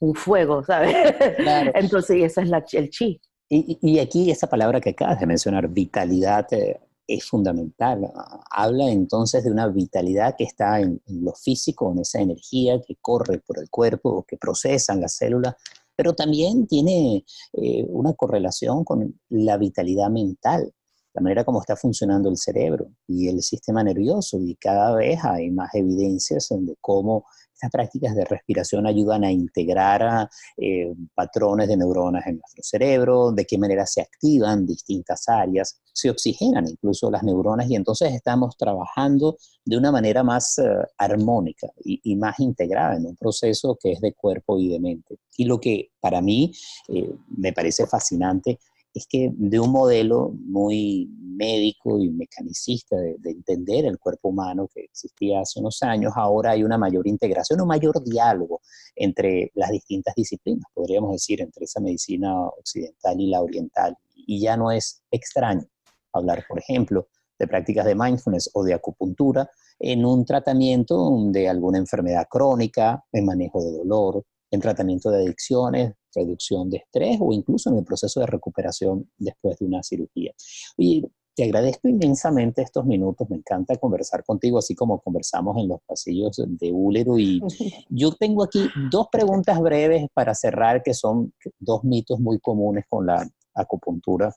un 0.00 0.14
fuego, 0.14 0.62
¿sabes? 0.64 0.94
Entonces 1.74 2.22
esa 2.22 2.42
es 2.42 2.48
la, 2.48 2.64
el 2.72 2.90
chi. 2.90 3.20
Y, 3.48 3.78
y, 3.80 4.00
aquí 4.00 4.30
esa 4.30 4.48
palabra 4.48 4.80
que 4.80 4.90
acabas 4.90 5.20
de 5.20 5.26
mencionar, 5.26 5.68
vitalidad, 5.68 6.52
eh, 6.52 6.80
es 7.06 7.24
fundamental. 7.24 8.10
Habla 8.50 8.90
entonces 8.90 9.44
de 9.44 9.50
una 9.50 9.68
vitalidad 9.68 10.34
que 10.36 10.44
está 10.44 10.80
en, 10.80 11.00
lo 11.06 11.32
físico, 11.32 11.92
en 11.92 12.00
esa 12.00 12.20
energía 12.20 12.80
que 12.86 12.96
corre 13.00 13.38
por 13.38 13.58
el 13.58 13.70
cuerpo, 13.70 14.24
que 14.26 14.36
procesan 14.36 15.00
las 15.00 15.14
células, 15.14 15.54
pero 15.94 16.14
también 16.14 16.66
tiene 16.66 17.24
eh, 17.52 17.86
una 17.88 18.12
correlación 18.14 18.84
con 18.84 19.18
la 19.30 19.56
vitalidad 19.56 20.10
mental, 20.10 20.72
la 21.14 21.22
manera 21.22 21.44
como 21.44 21.60
está 21.60 21.76
funcionando 21.76 22.28
el 22.28 22.36
cerebro 22.36 22.90
y 23.06 23.28
el 23.28 23.42
sistema 23.42 23.82
nervioso. 23.82 24.38
Y 24.40 24.56
cada 24.56 24.94
vez 24.94 25.18
hay 25.24 25.50
más 25.50 25.74
evidencias 25.74 26.48
de 26.50 26.76
cómo 26.80 27.24
estas 27.56 27.70
prácticas 27.70 28.14
de 28.14 28.24
respiración 28.26 28.86
ayudan 28.86 29.24
a 29.24 29.32
integrar 29.32 30.28
eh, 30.58 30.94
patrones 31.14 31.68
de 31.68 31.76
neuronas 31.78 32.26
en 32.26 32.36
nuestro 32.36 32.62
cerebro, 32.62 33.32
de 33.32 33.46
qué 33.46 33.56
manera 33.56 33.86
se 33.86 34.02
activan 34.02 34.66
distintas 34.66 35.26
áreas, 35.28 35.80
se 35.92 36.10
oxigenan 36.10 36.68
incluso 36.68 37.10
las 37.10 37.22
neuronas 37.22 37.68
y 37.70 37.74
entonces 37.74 38.12
estamos 38.12 38.56
trabajando 38.58 39.38
de 39.64 39.76
una 39.78 39.90
manera 39.90 40.22
más 40.22 40.58
eh, 40.58 40.64
armónica 40.98 41.68
y, 41.82 42.14
más 42.16 42.38
integrada 42.40 42.96
en 42.96 43.06
un 43.06 43.16
proceso 43.16 43.78
que 43.82 43.92
es 43.92 44.00
de 44.00 44.12
cuerpo 44.12 44.58
y 44.58 44.68
de 44.68 44.80
mente. 44.80 45.18
Y 45.36 45.44
lo 45.44 45.58
que 45.58 45.90
para 46.00 46.20
mí 46.20 46.52
eh, 46.88 47.10
me 47.36 47.52
parece 47.52 47.86
fascinante 47.86 48.58
es 48.96 49.06
que 49.06 49.30
de 49.36 49.60
un 49.60 49.72
modelo 49.72 50.32
muy 50.46 51.10
médico 51.20 51.98
y 51.98 52.08
mecanicista 52.08 52.96
de, 52.96 53.18
entender 53.24 53.84
el 53.84 53.98
cuerpo 53.98 54.30
humano 54.30 54.68
que 54.72 54.84
existía 54.84 55.40
hace 55.40 55.60
unos 55.60 55.82
años, 55.82 56.14
ahora 56.16 56.52
hay 56.52 56.64
una 56.64 56.78
mayor 56.78 57.06
integración, 57.06 57.60
un 57.60 57.68
mayor 57.68 58.02
diálogo 58.02 58.62
entre 58.94 59.52
las 59.54 59.70
distintas 59.70 60.14
disciplinas, 60.14 60.64
podríamos 60.72 61.12
decir, 61.12 61.42
entre 61.42 61.66
esa 61.66 61.78
medicina 61.80 62.40
occidental 62.40 63.20
y 63.20 63.28
la 63.28 63.42
oriental. 63.42 63.94
Y 64.14 64.40
ya 64.40 64.56
no 64.56 64.72
es 64.72 65.02
extraño 65.10 65.68
hablar, 66.14 66.46
por 66.48 66.58
ejemplo, 66.58 67.08
de 67.38 67.46
prácticas 67.46 67.84
de 67.84 67.94
mindfulness 67.94 68.48
o 68.54 68.64
de 68.64 68.72
acupuntura 68.72 69.50
en 69.78 70.06
un 70.06 70.24
tratamiento 70.24 71.18
de 71.32 71.50
alguna 71.50 71.76
enfermedad 71.76 72.26
crónica, 72.30 73.04
en 73.12 73.26
manejo 73.26 73.62
de 73.62 73.72
dolor, 73.72 74.24
en 74.50 74.60
tratamiento 74.60 75.10
de 75.10 75.18
adicciones, 75.18 75.92
reducción 76.16 76.70
de 76.70 76.78
estrés 76.78 77.18
o 77.20 77.32
incluso 77.32 77.70
en 77.70 77.78
el 77.78 77.84
proceso 77.84 78.20
de 78.20 78.26
recuperación 78.26 79.08
después 79.18 79.58
de 79.58 79.66
una 79.66 79.82
cirugía. 79.82 80.32
Y 80.76 81.04
te 81.36 81.44
agradezco 81.44 81.86
inmensamente 81.88 82.62
estos 82.62 82.86
minutos, 82.86 83.28
me 83.28 83.36
encanta 83.36 83.76
conversar 83.76 84.24
contigo, 84.24 84.58
así 84.58 84.74
como 84.74 85.00
conversamos 85.00 85.58
en 85.58 85.68
los 85.68 85.80
pasillos 85.86 86.42
de 86.44 86.72
Úlero. 86.72 87.18
Y 87.18 87.42
yo 87.90 88.12
tengo 88.12 88.42
aquí 88.42 88.66
dos 88.90 89.08
preguntas 89.12 89.60
breves 89.60 90.06
para 90.14 90.34
cerrar, 90.34 90.82
que 90.82 90.94
son 90.94 91.34
dos 91.58 91.84
mitos 91.84 92.18
muy 92.20 92.40
comunes 92.40 92.86
con 92.88 93.04
la 93.04 93.28
acupuntura, 93.54 94.34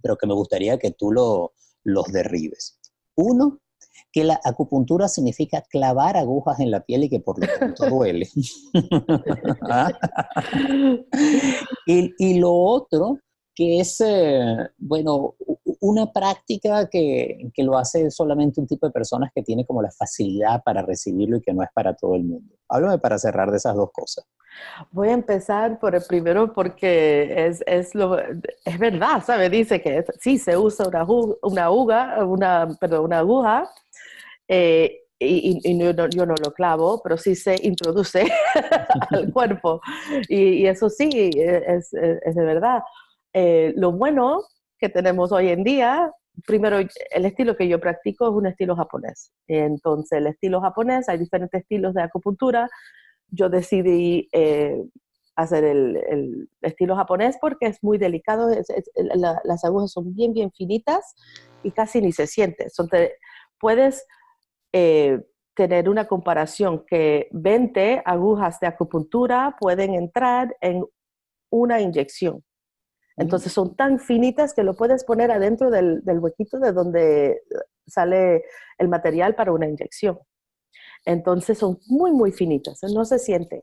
pero 0.00 0.16
que 0.16 0.28
me 0.28 0.34
gustaría 0.34 0.78
que 0.78 0.92
tú 0.92 1.10
lo, 1.10 1.52
los 1.82 2.06
derribes. 2.12 2.78
Uno, 3.16 3.58
que 4.12 4.24
la 4.24 4.40
acupuntura 4.44 5.08
significa 5.08 5.62
clavar 5.62 6.16
agujas 6.16 6.60
en 6.60 6.70
la 6.70 6.80
piel 6.80 7.04
y 7.04 7.08
que 7.08 7.20
por 7.20 7.38
lo 7.38 7.46
tanto 7.58 7.86
duele. 7.90 8.28
¿Ah? 9.62 9.92
y, 11.86 12.38
lo 12.38 12.54
otro, 12.54 13.18
que 13.54 13.80
es, 13.80 14.00
eh, 14.00 14.56
bueno, 14.78 15.34
una 15.80 16.12
práctica 16.12 16.88
que, 16.88 17.50
que, 17.54 17.62
lo 17.62 17.76
hace 17.76 18.10
solamente 18.10 18.60
un 18.60 18.66
tipo 18.66 18.86
de 18.86 18.92
personas 18.92 19.30
que 19.34 19.42
tiene 19.42 19.64
como 19.66 19.82
la 19.82 19.90
facilidad 19.90 20.62
para 20.64 20.82
recibirlo 20.82 21.36
y 21.36 21.42
que 21.42 21.52
no 21.52 21.62
es 21.62 21.68
para 21.74 21.94
todo 21.94 22.14
el 22.14 22.24
mundo. 22.24 22.54
Háblame 22.68 22.98
para 22.98 23.18
cerrar 23.18 23.50
de 23.50 23.58
esas 23.58 23.74
dos 23.76 23.90
cosas. 23.92 24.24
Voy 24.90 25.08
a 25.08 25.12
empezar 25.12 25.78
por 25.78 25.94
el 25.94 26.02
primero 26.02 26.52
porque 26.52 27.46
es, 27.46 27.62
es, 27.66 27.94
lo, 27.94 28.18
es 28.18 28.78
verdad, 28.78 29.22
¿sabe? 29.24 29.50
Dice 29.50 29.80
que 29.80 30.04
sí 30.18 30.38
se 30.38 30.56
usa 30.56 30.88
una, 31.42 31.70
una, 31.70 32.24
una, 32.24 32.76
perdón, 32.80 33.04
una 33.04 33.18
aguja 33.18 33.70
eh, 34.48 35.02
y, 35.18 35.78
yo, 35.78 36.26
no, 36.26 36.34
lo 36.42 36.52
clavo, 36.52 37.00
pero 37.02 37.16
sí 37.16 37.34
se 37.34 37.56
introduce 37.62 38.26
al 39.10 39.32
cuerpo. 39.32 39.80
Y, 40.28 40.66
eso 40.66 40.90
sí, 40.90 41.30
es, 41.34 41.92
es 41.92 42.34
de 42.34 42.44
verdad. 42.44 42.82
Eh, 43.38 43.74
lo 43.76 43.92
bueno 43.92 44.44
que 44.78 44.88
tenemos 44.88 45.30
hoy 45.30 45.48
en 45.48 45.62
día, 45.62 46.10
primero, 46.46 46.78
el 46.78 47.24
estilo 47.26 47.54
que 47.54 47.68
yo 47.68 47.78
practico 47.78 48.26
es 48.26 48.32
un 48.32 48.46
estilo 48.46 48.74
japonés. 48.74 49.30
Entonces, 49.46 50.18
el 50.18 50.26
estilo 50.28 50.62
japonés, 50.62 51.06
hay 51.10 51.18
diferentes 51.18 51.60
estilos 51.60 51.92
de 51.92 52.02
acupuntura. 52.02 52.66
Yo 53.28 53.50
decidí 53.50 54.26
eh, 54.32 54.82
hacer 55.34 55.64
el, 55.64 55.96
el, 56.08 56.48
estilo 56.62 56.96
japonés 56.96 57.36
porque 57.38 57.66
es 57.66 57.82
muy 57.82 57.98
delicado, 57.98 58.48
las 59.44 59.64
agujas 59.64 59.92
son 59.92 60.14
bien, 60.14 60.32
bien 60.32 60.50
finitas 60.50 61.14
y 61.62 61.72
casi 61.72 62.00
ni 62.00 62.12
se 62.12 62.26
siente. 62.26 62.70
Son 62.70 62.88
puedes 63.60 64.02
eh, 64.78 65.22
tener 65.54 65.88
una 65.88 66.06
comparación 66.06 66.84
que 66.86 67.28
20 67.32 68.02
agujas 68.04 68.60
de 68.60 68.66
acupuntura 68.66 69.56
pueden 69.58 69.94
entrar 69.94 70.54
en 70.60 70.84
una 71.50 71.80
inyección. 71.80 72.44
Entonces 73.16 73.54
son 73.54 73.74
tan 73.74 73.98
finitas 73.98 74.52
que 74.52 74.62
lo 74.62 74.76
puedes 74.76 75.04
poner 75.04 75.30
adentro 75.30 75.70
del, 75.70 76.02
huequito 76.04 76.58
de 76.58 76.72
donde 76.72 77.40
sale 77.86 78.44
el 78.76 78.88
material 78.88 79.34
para 79.34 79.50
una 79.50 79.66
inyección. 79.66 80.18
Entonces 81.06 81.56
son 81.56 81.78
muy, 81.86 82.12
muy 82.12 82.32
finitas, 82.32 82.78
no 82.92 83.06
se 83.06 83.18
siente. 83.18 83.62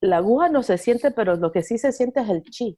La 0.00 0.16
aguja 0.16 0.48
no 0.48 0.64
se 0.64 0.76
siente, 0.76 1.12
pero 1.12 1.36
lo 1.36 1.52
que 1.52 1.62
sí 1.62 1.78
se 1.78 1.92
siente 1.92 2.20
es 2.20 2.28
el 2.28 2.42
chi. 2.42 2.76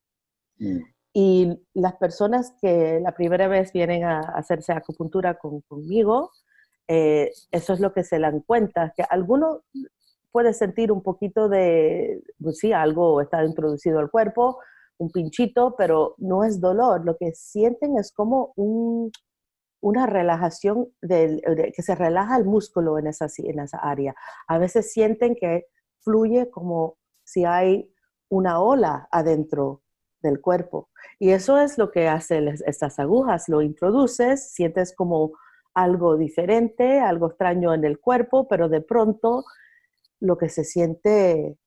Mm. 0.58 0.80
Y 1.14 1.66
las 1.72 1.94
personas 1.94 2.52
que 2.60 3.00
la 3.00 3.12
primera 3.14 3.48
vez 3.48 3.72
vienen 3.72 4.04
a 4.04 4.20
hacerse 4.20 4.74
acupuntura 4.74 5.38
conmigo, 5.38 6.30
eh, 6.88 7.30
eso 7.50 7.72
es 7.72 7.80
lo 7.80 7.92
que 7.92 8.04
se 8.04 8.18
dan 8.18 8.40
cuenta, 8.40 8.92
que 8.96 9.04
alguno 9.08 9.62
puede 10.32 10.52
sentir 10.52 10.90
un 10.90 11.02
poquito 11.02 11.48
de, 11.48 12.22
pues 12.42 12.58
sí, 12.58 12.72
algo 12.72 13.20
está 13.20 13.44
introducido 13.44 14.00
al 14.00 14.10
cuerpo, 14.10 14.58
un 14.98 15.10
pinchito, 15.10 15.74
pero 15.76 16.14
no 16.18 16.44
es 16.44 16.60
dolor. 16.60 17.04
Lo 17.04 17.16
que 17.16 17.32
sienten 17.34 17.98
es 17.98 18.12
como 18.12 18.52
un, 18.56 19.12
una 19.80 20.06
relajación 20.06 20.88
del, 21.00 21.40
que 21.74 21.82
se 21.82 21.94
relaja 21.94 22.36
el 22.36 22.44
músculo 22.44 22.98
en 22.98 23.06
esa, 23.06 23.28
en 23.38 23.60
esa 23.60 23.78
área. 23.78 24.14
A 24.48 24.58
veces 24.58 24.92
sienten 24.92 25.36
que 25.36 25.66
fluye 26.00 26.50
como 26.50 26.96
si 27.22 27.44
hay 27.44 27.90
una 28.28 28.60
ola 28.60 29.08
adentro 29.10 29.82
del 30.22 30.40
cuerpo. 30.40 30.88
Y 31.18 31.30
eso 31.30 31.58
es 31.58 31.78
lo 31.78 31.90
que 31.90 32.08
hacen 32.08 32.48
estas 32.66 32.98
agujas. 32.98 33.48
Lo 33.48 33.62
introduces, 33.62 34.52
sientes 34.52 34.94
como 34.94 35.32
algo 35.74 36.16
diferente, 36.16 37.00
algo 37.00 37.28
extraño 37.28 37.74
en 37.74 37.84
el 37.84 37.98
cuerpo, 37.98 38.46
pero 38.48 38.68
de 38.68 38.80
pronto 38.80 39.44
lo 40.20 40.38
que 40.38 40.48
se 40.48 40.64
siente 40.64 41.58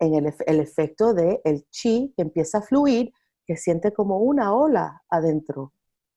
en 0.00 0.14
el, 0.14 0.60
efecto 0.60 1.12
de 1.12 1.40
el 1.44 1.68
chi 1.70 2.12
que 2.16 2.22
empieza 2.22 2.58
a 2.58 2.62
fluir, 2.62 3.12
que 3.46 3.56
siente 3.56 3.92
como 3.92 4.18
una 4.18 4.54
ola 4.54 5.02
adentro 5.10 5.72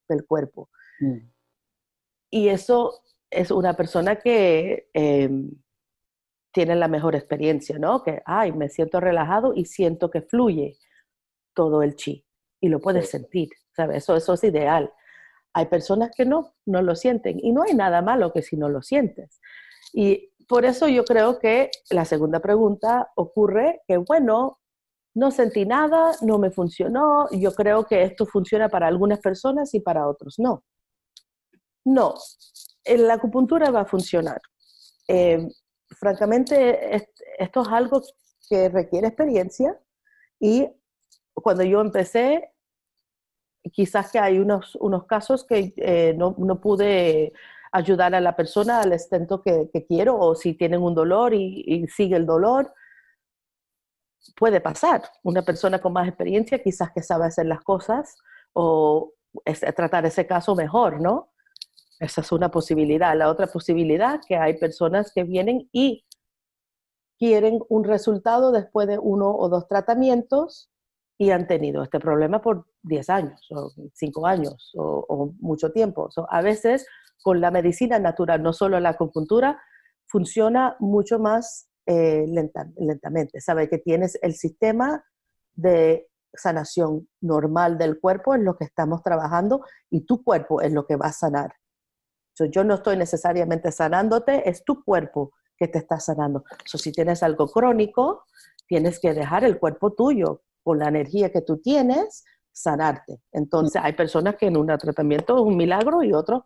del 0.08 0.26
cuerpo. 0.26 0.70
Mm. 1.00 1.18
Y 2.30 2.50
eso 2.50 3.02
es 3.30 3.52
una 3.52 3.76
persona 3.76 4.18
que 4.18 4.90
em, 4.94 5.52
tiene 6.52 6.76
la 6.76 6.88
mejor 6.88 7.16
experiencia, 7.16 7.80
¿no? 7.80 8.04
Que, 8.04 8.22
ay, 8.26 8.52
me 8.52 8.70
siento 8.70 9.00
relajado 9.00 9.54
y 9.56 9.66
siento 9.66 10.12
que 10.12 10.22
fluye 10.22 10.78
todo 11.54 11.82
el 11.82 11.96
chi 11.96 12.26
y 12.60 12.70
lo 12.70 12.80
puedes 12.80 13.10
sentir, 13.10 13.50
¿sabes? 13.76 13.98
Eso, 13.98 14.16
eso 14.16 14.34
es 14.34 14.44
ideal. 14.44 14.94
Hay 15.54 15.66
personas 15.66 16.12
que 16.16 16.26
no, 16.26 16.54
no 16.66 16.82
lo 16.82 16.96
sienten 16.96 17.40
y 17.42 17.52
no 17.52 17.64
hay 17.64 17.74
nada 17.76 18.02
malo 18.02 18.32
que 18.32 18.42
si 18.42 18.56
no 18.58 18.70
lo 18.70 18.82
sientes. 18.82 19.40
Y 19.94 20.32
por 20.48 20.66
eso 20.66 20.88
yo 20.88 21.04
creo 21.04 21.40
que 21.40 21.72
la 21.90 22.06
segunda 22.06 22.40
pregunta 22.40 23.12
ocurre 23.16 23.82
que, 23.88 23.98
bueno, 23.98 24.60
no 25.14 25.32
sentí 25.32 25.66
nada, 25.66 26.16
no 26.22 26.38
me 26.40 26.52
funcionó, 26.52 27.30
yo 27.32 27.54
creo 27.54 27.86
que 27.86 28.04
esto 28.04 28.26
funciona 28.26 28.70
para 28.70 28.88
algunas 28.88 29.20
personas 29.20 29.74
y 29.74 29.82
para 29.82 30.08
otros 30.08 30.40
no. 30.40 30.64
No, 31.84 32.16
la 32.86 33.16
acupuntura 33.16 33.72
va 33.72 33.82
a 33.82 33.86
funcionar. 33.86 34.40
Eh, 35.08 35.48
francamente, 35.90 36.96
esto 37.38 37.62
es 37.62 37.68
algo 37.68 38.02
que 38.50 38.70
requiere 38.70 39.08
experiencia 39.08 39.78
y 40.40 40.68
cuando 41.34 41.64
yo 41.64 41.82
empecé, 41.82 42.54
quizás 43.70 44.12
que 44.12 44.20
hay 44.20 44.40
unos, 44.40 44.76
unos 44.76 45.06
casos 45.06 45.44
que 45.44 45.74
eh, 45.78 46.14
no, 46.18 46.36
no, 46.38 46.60
pude 46.60 47.34
ayudar 47.72 48.16
a 48.16 48.22
la 48.22 48.36
persona 48.36 48.82
al 48.82 48.94
extento 48.94 49.42
que, 49.42 49.70
quiero 49.88 50.18
o 50.18 50.36
si 50.36 50.54
tienen 50.54 50.82
un 50.82 50.96
dolor 50.96 51.34
y, 51.34 51.88
sigue 51.88 52.16
el 52.16 52.26
dolor, 52.26 52.74
puede 54.36 54.62
pasar. 54.62 55.04
Una 55.24 55.42
persona 55.42 55.80
con 55.80 55.94
más 55.94 56.08
experiencia 56.08 56.62
quizás 56.62 56.92
que 56.92 57.02
sabe 57.02 57.26
hacer 57.26 57.46
las 57.46 57.62
cosas 57.62 58.18
o 58.54 59.14
tratar 59.76 60.06
ese 60.06 60.28
caso 60.28 60.56
mejor, 60.56 61.02
¿no? 61.02 61.32
Esa 62.00 62.22
es 62.22 62.32
una 62.32 62.50
posibilidad. 62.50 63.16
La 63.16 63.30
otra 63.30 63.48
posibilidad 63.48 64.20
que 64.28 64.36
hay 64.36 64.58
personas 64.58 65.12
que 65.14 65.24
vienen 65.24 65.70
y 65.72 66.04
quieren 67.18 67.60
un 67.70 67.84
resultado 67.84 68.52
después 68.52 68.88
de 68.88 68.98
uno 68.98 69.30
o 69.30 69.48
dos 69.48 69.68
tratamientos 69.68 70.71
y 71.22 71.30
han 71.30 71.46
tenido 71.46 71.84
este 71.84 72.00
problema 72.00 72.42
por 72.42 72.66
10 72.82 73.10
años 73.12 73.48
o 73.52 73.72
5 73.94 74.26
años 74.26 74.72
o, 74.76 75.32
mucho 75.40 75.72
tiempo. 75.72 76.10
a 76.28 76.42
veces 76.42 76.88
con 77.22 77.40
la 77.40 77.52
medicina 77.52 78.00
natural, 78.00 78.42
no 78.42 78.54
solo 78.54 78.80
la 78.80 78.90
acupuntura, 78.90 79.62
funciona 80.08 80.76
mucho 80.80 81.20
más 81.20 81.70
eh, 81.86 82.26
lentamente. 82.28 83.40
Sabe 83.40 83.70
que 83.70 83.78
tienes 83.78 84.18
el 84.24 84.34
sistema 84.34 85.06
de 85.54 86.08
sanación 86.34 87.08
normal 87.22 87.78
del 87.78 88.00
cuerpo, 88.00 88.34
en 88.34 88.44
lo 88.44 88.58
que 88.58 88.66
estamos 88.66 89.04
trabajando, 89.04 89.64
y 89.92 90.08
tu 90.08 90.24
cuerpo 90.24 90.60
es 90.62 90.74
lo 90.74 90.88
que 90.88 90.96
va 90.96 91.06
a 91.10 91.14
sanar. 91.14 91.54
yo 92.50 92.64
no 92.64 92.74
estoy 92.74 92.98
necesariamente 92.98 93.72
sanándote, 93.72 94.50
es 94.50 94.64
tu 94.64 94.84
cuerpo 94.84 95.34
que 95.56 95.68
te 95.68 95.78
está 95.78 96.00
sanando. 96.00 96.44
si 96.66 96.92
tienes 96.92 97.22
algo 97.22 97.46
crónico, 97.48 98.24
tienes 98.66 99.00
que 99.00 99.14
dejar 99.14 99.44
el 99.44 99.60
cuerpo 99.60 99.94
tuyo 99.94 100.42
con 100.64 100.80
la 100.80 100.88
energía 100.88 101.32
que 101.32 101.42
tú 101.42 101.58
tienes, 101.58 102.24
sanarte. 102.52 103.22
Entonces, 103.32 103.82
hay 103.84 103.94
personas 103.94 104.36
que 104.36 104.48
en 104.48 104.58
un 104.58 104.68
tratamiento 104.68 105.38
es 105.38 105.44
un 105.44 105.56
milagro 105.56 106.04
y 106.04 106.14
otros 106.14 106.44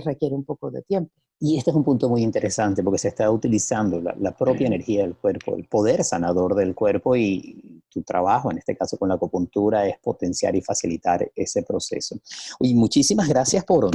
requiere 0.00 0.34
un 0.34 0.44
poco 0.44 0.70
de 0.70 0.82
tiempo. 0.82 1.12
Y 1.40 1.58
este 1.58 1.70
es 1.70 1.76
un 1.76 1.82
punto 1.82 2.08
muy 2.08 2.22
interesante 2.22 2.84
porque 2.84 2.98
se 2.98 3.08
está 3.08 3.28
utilizando 3.28 4.00
la, 4.00 4.36
propia 4.36 4.68
energía 4.68 5.02
del 5.02 5.16
cuerpo, 5.16 5.56
el 5.56 5.66
poder 5.66 6.04
sanador 6.04 6.54
del 6.54 6.72
cuerpo 6.72 7.16
y 7.16 7.82
tu 7.88 8.02
trabajo, 8.02 8.52
en 8.52 8.58
este 8.58 8.76
caso 8.76 8.96
con 8.96 9.08
la 9.08 9.16
acupuntura, 9.16 9.88
es 9.88 9.98
potenciar 9.98 10.54
y 10.54 10.60
facilitar 10.60 11.32
ese 11.34 11.64
proceso. 11.64 12.16
Y 12.60 12.74
muchísimas 12.74 13.28
gracias 13.28 13.64
por 13.64 13.90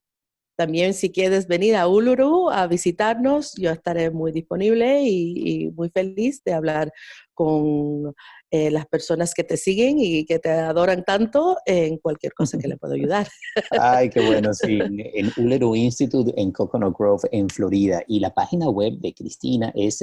también 0.59 0.93
si 0.93 1.13
quieres 1.13 1.47
venir 1.47 1.77
a 1.77 1.87
Uluru 1.87 2.51
a 2.51 2.67
visitarnos, 2.67 3.55
yo 3.55 3.71
estaré 3.71 4.11
muy 4.11 4.33
disponible 4.33 5.03
y, 5.05 5.71
muy 5.77 5.89
feliz 5.89 6.43
de 6.43 6.53
hablar 6.53 6.93
con 7.33 8.13
eh, 8.51 8.71
las 8.71 8.87
personas 8.87 9.35
que 9.35 9.45
te 9.45 9.57
siguen 9.57 9.99
y 9.99 10.25
que 10.25 10.39
te 10.39 10.51
adoran 10.51 11.05
tanto 11.05 11.57
en 11.67 11.99
cualquier 11.99 12.33
cosa 12.35 12.59
que 12.59 12.69
le 12.69 12.77
pueda 12.77 12.95
ayudar. 12.97 13.29
Ay, 13.71 14.11
qué 14.11 14.27
bueno, 14.27 14.55
sí. 14.55 14.79
En 15.15 15.33
Uluru 15.37 15.75
Institute 15.75 16.33
en 16.37 16.53
Coconut 16.53 16.97
Grove, 16.99 17.29
en 17.33 17.49
Florida. 17.49 18.03
Y 18.07 18.21
la 18.21 18.33
página 18.33 18.69
web 18.71 18.95
de 18.99 19.13
Cristina 19.15 19.73
es 19.75 20.03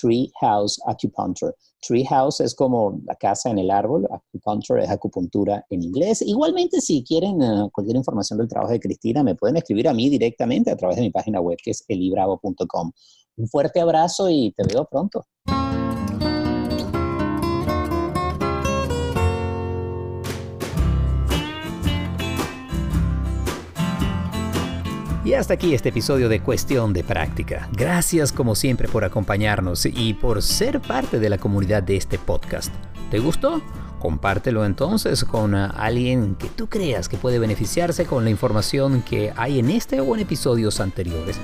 Treehouse 0.00 0.80
Acupuncture. 0.86 1.54
Treehouse 1.80 2.40
es 2.40 2.54
como 2.54 3.00
la 3.06 3.14
casa 3.14 3.50
en 3.50 3.58
el 3.58 3.70
árbol, 3.70 4.06
acupuncture 4.10 4.82
es 4.82 4.90
acupuntura 4.90 5.64
en 5.70 5.82
inglés. 5.82 6.22
Igualmente, 6.22 6.80
si 6.80 7.04
quieren 7.04 7.40
eh, 7.42 7.68
cualquier 7.72 7.96
información 7.96 8.38
del 8.38 8.48
trabajo 8.48 8.72
de 8.72 8.80
Cristina, 8.80 9.22
me 9.22 9.34
pueden 9.34 9.56
escribir 9.56 9.88
a 9.88 9.94
mí 9.94 10.08
directamente 10.08 10.70
a 10.70 10.76
través 10.76 10.96
de 10.96 11.02
mi 11.02 11.10
página 11.10 11.40
web 11.40 11.58
que 11.62 11.70
es 11.70 11.84
elibravo.com. 11.88 12.92
Un 13.36 13.48
fuerte 13.48 13.80
abrazo 13.80 14.30
y 14.30 14.52
te 14.52 14.64
veo 14.64 14.86
pronto. 14.86 15.24
Y 25.26 25.34
hasta 25.34 25.54
aquí 25.54 25.74
este 25.74 25.88
episodio 25.88 26.28
de 26.28 26.38
Cuestión 26.38 26.92
de 26.92 27.02
Práctica. 27.02 27.68
Gracias 27.72 28.30
como 28.30 28.54
siempre 28.54 28.86
por 28.86 29.04
acompañarnos 29.04 29.84
y 29.84 30.14
por 30.14 30.40
ser 30.40 30.80
parte 30.80 31.18
de 31.18 31.28
la 31.28 31.36
comunidad 31.36 31.82
de 31.82 31.96
este 31.96 32.16
podcast. 32.16 32.72
¿Te 33.10 33.18
gustó? 33.18 33.60
Compártelo 33.98 34.64
entonces 34.64 35.24
con 35.24 35.56
alguien 35.56 36.36
que 36.36 36.46
tú 36.46 36.68
creas 36.68 37.08
que 37.08 37.16
puede 37.16 37.40
beneficiarse 37.40 38.06
con 38.06 38.22
la 38.22 38.30
información 38.30 39.02
que 39.02 39.32
hay 39.36 39.58
en 39.58 39.70
este 39.70 39.98
o 39.98 40.14
en 40.14 40.20
episodios 40.20 40.78
anteriores. 40.78 41.40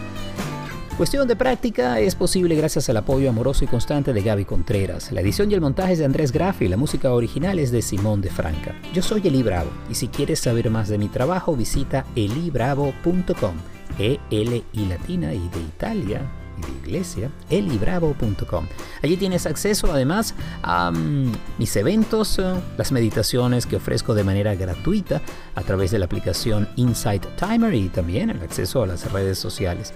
Cuestión 0.96 1.26
de 1.26 1.36
práctica 1.36 1.98
es 2.00 2.14
posible 2.14 2.54
gracias 2.54 2.88
al 2.90 2.98
apoyo 2.98 3.30
amoroso 3.30 3.64
y 3.64 3.66
constante 3.66 4.12
de 4.12 4.20
Gaby 4.20 4.44
Contreras. 4.44 5.10
La 5.10 5.22
edición 5.22 5.50
y 5.50 5.54
el 5.54 5.62
montaje 5.62 5.94
es 5.94 5.98
de 5.98 6.04
Andrés 6.04 6.32
Graff 6.32 6.60
y 6.60 6.68
la 6.68 6.76
música 6.76 7.12
original 7.12 7.58
es 7.58 7.72
de 7.72 7.80
Simón 7.80 8.20
de 8.20 8.30
Franca. 8.30 8.74
Yo 8.92 9.02
soy 9.02 9.26
Eli 9.26 9.42
Bravo 9.42 9.70
y 9.90 9.94
si 9.94 10.08
quieres 10.08 10.40
saber 10.40 10.70
más 10.70 10.88
de 10.88 10.98
mi 10.98 11.08
trabajo 11.08 11.56
visita 11.56 12.04
elibravo.com. 12.14 13.54
E 13.98 14.18
L 14.30 14.62
y 14.72 14.86
latina 14.86 15.32
y 15.32 15.48
de 15.48 15.60
Italia 15.60 16.22
y 16.58 16.60
de 16.60 16.78
iglesia, 16.86 17.30
elibravo.com. 17.48 18.66
Allí 19.02 19.16
tienes 19.16 19.46
acceso 19.46 19.90
además 19.90 20.34
a 20.62 20.90
mm, 20.90 21.32
mis 21.58 21.74
eventos, 21.76 22.38
eh, 22.38 22.54
las 22.76 22.92
meditaciones 22.92 23.66
que 23.66 23.76
ofrezco 23.76 24.14
de 24.14 24.24
manera 24.24 24.54
gratuita 24.54 25.22
a 25.54 25.62
través 25.62 25.90
de 25.90 25.98
la 25.98 26.04
aplicación 26.04 26.68
Insight 26.76 27.24
Timer 27.36 27.74
y 27.74 27.88
también 27.88 28.30
el 28.30 28.42
acceso 28.42 28.82
a 28.82 28.86
las 28.86 29.10
redes 29.10 29.38
sociales. 29.38 29.94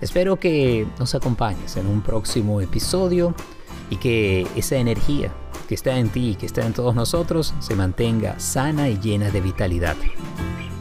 Espero 0.00 0.36
que 0.36 0.86
nos 0.98 1.14
acompañes 1.14 1.76
en 1.76 1.86
un 1.86 2.02
próximo 2.02 2.60
episodio 2.60 3.34
y 3.90 3.96
que 3.96 4.46
esa 4.54 4.76
energía 4.76 5.32
que 5.68 5.74
está 5.74 5.98
en 5.98 6.08
ti 6.08 6.30
y 6.30 6.34
que 6.34 6.46
está 6.46 6.64
en 6.64 6.72
todos 6.72 6.94
nosotros 6.94 7.54
se 7.58 7.74
mantenga 7.74 8.38
sana 8.38 8.88
y 8.88 8.98
llena 8.98 9.30
de 9.30 9.40
vitalidad. 9.40 9.96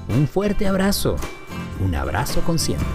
Un 0.09 0.27
fuerte 0.27 0.67
abrazo 0.67 1.17
un 1.79 1.95
abrazo 1.95 2.41
consciente. 2.41 2.85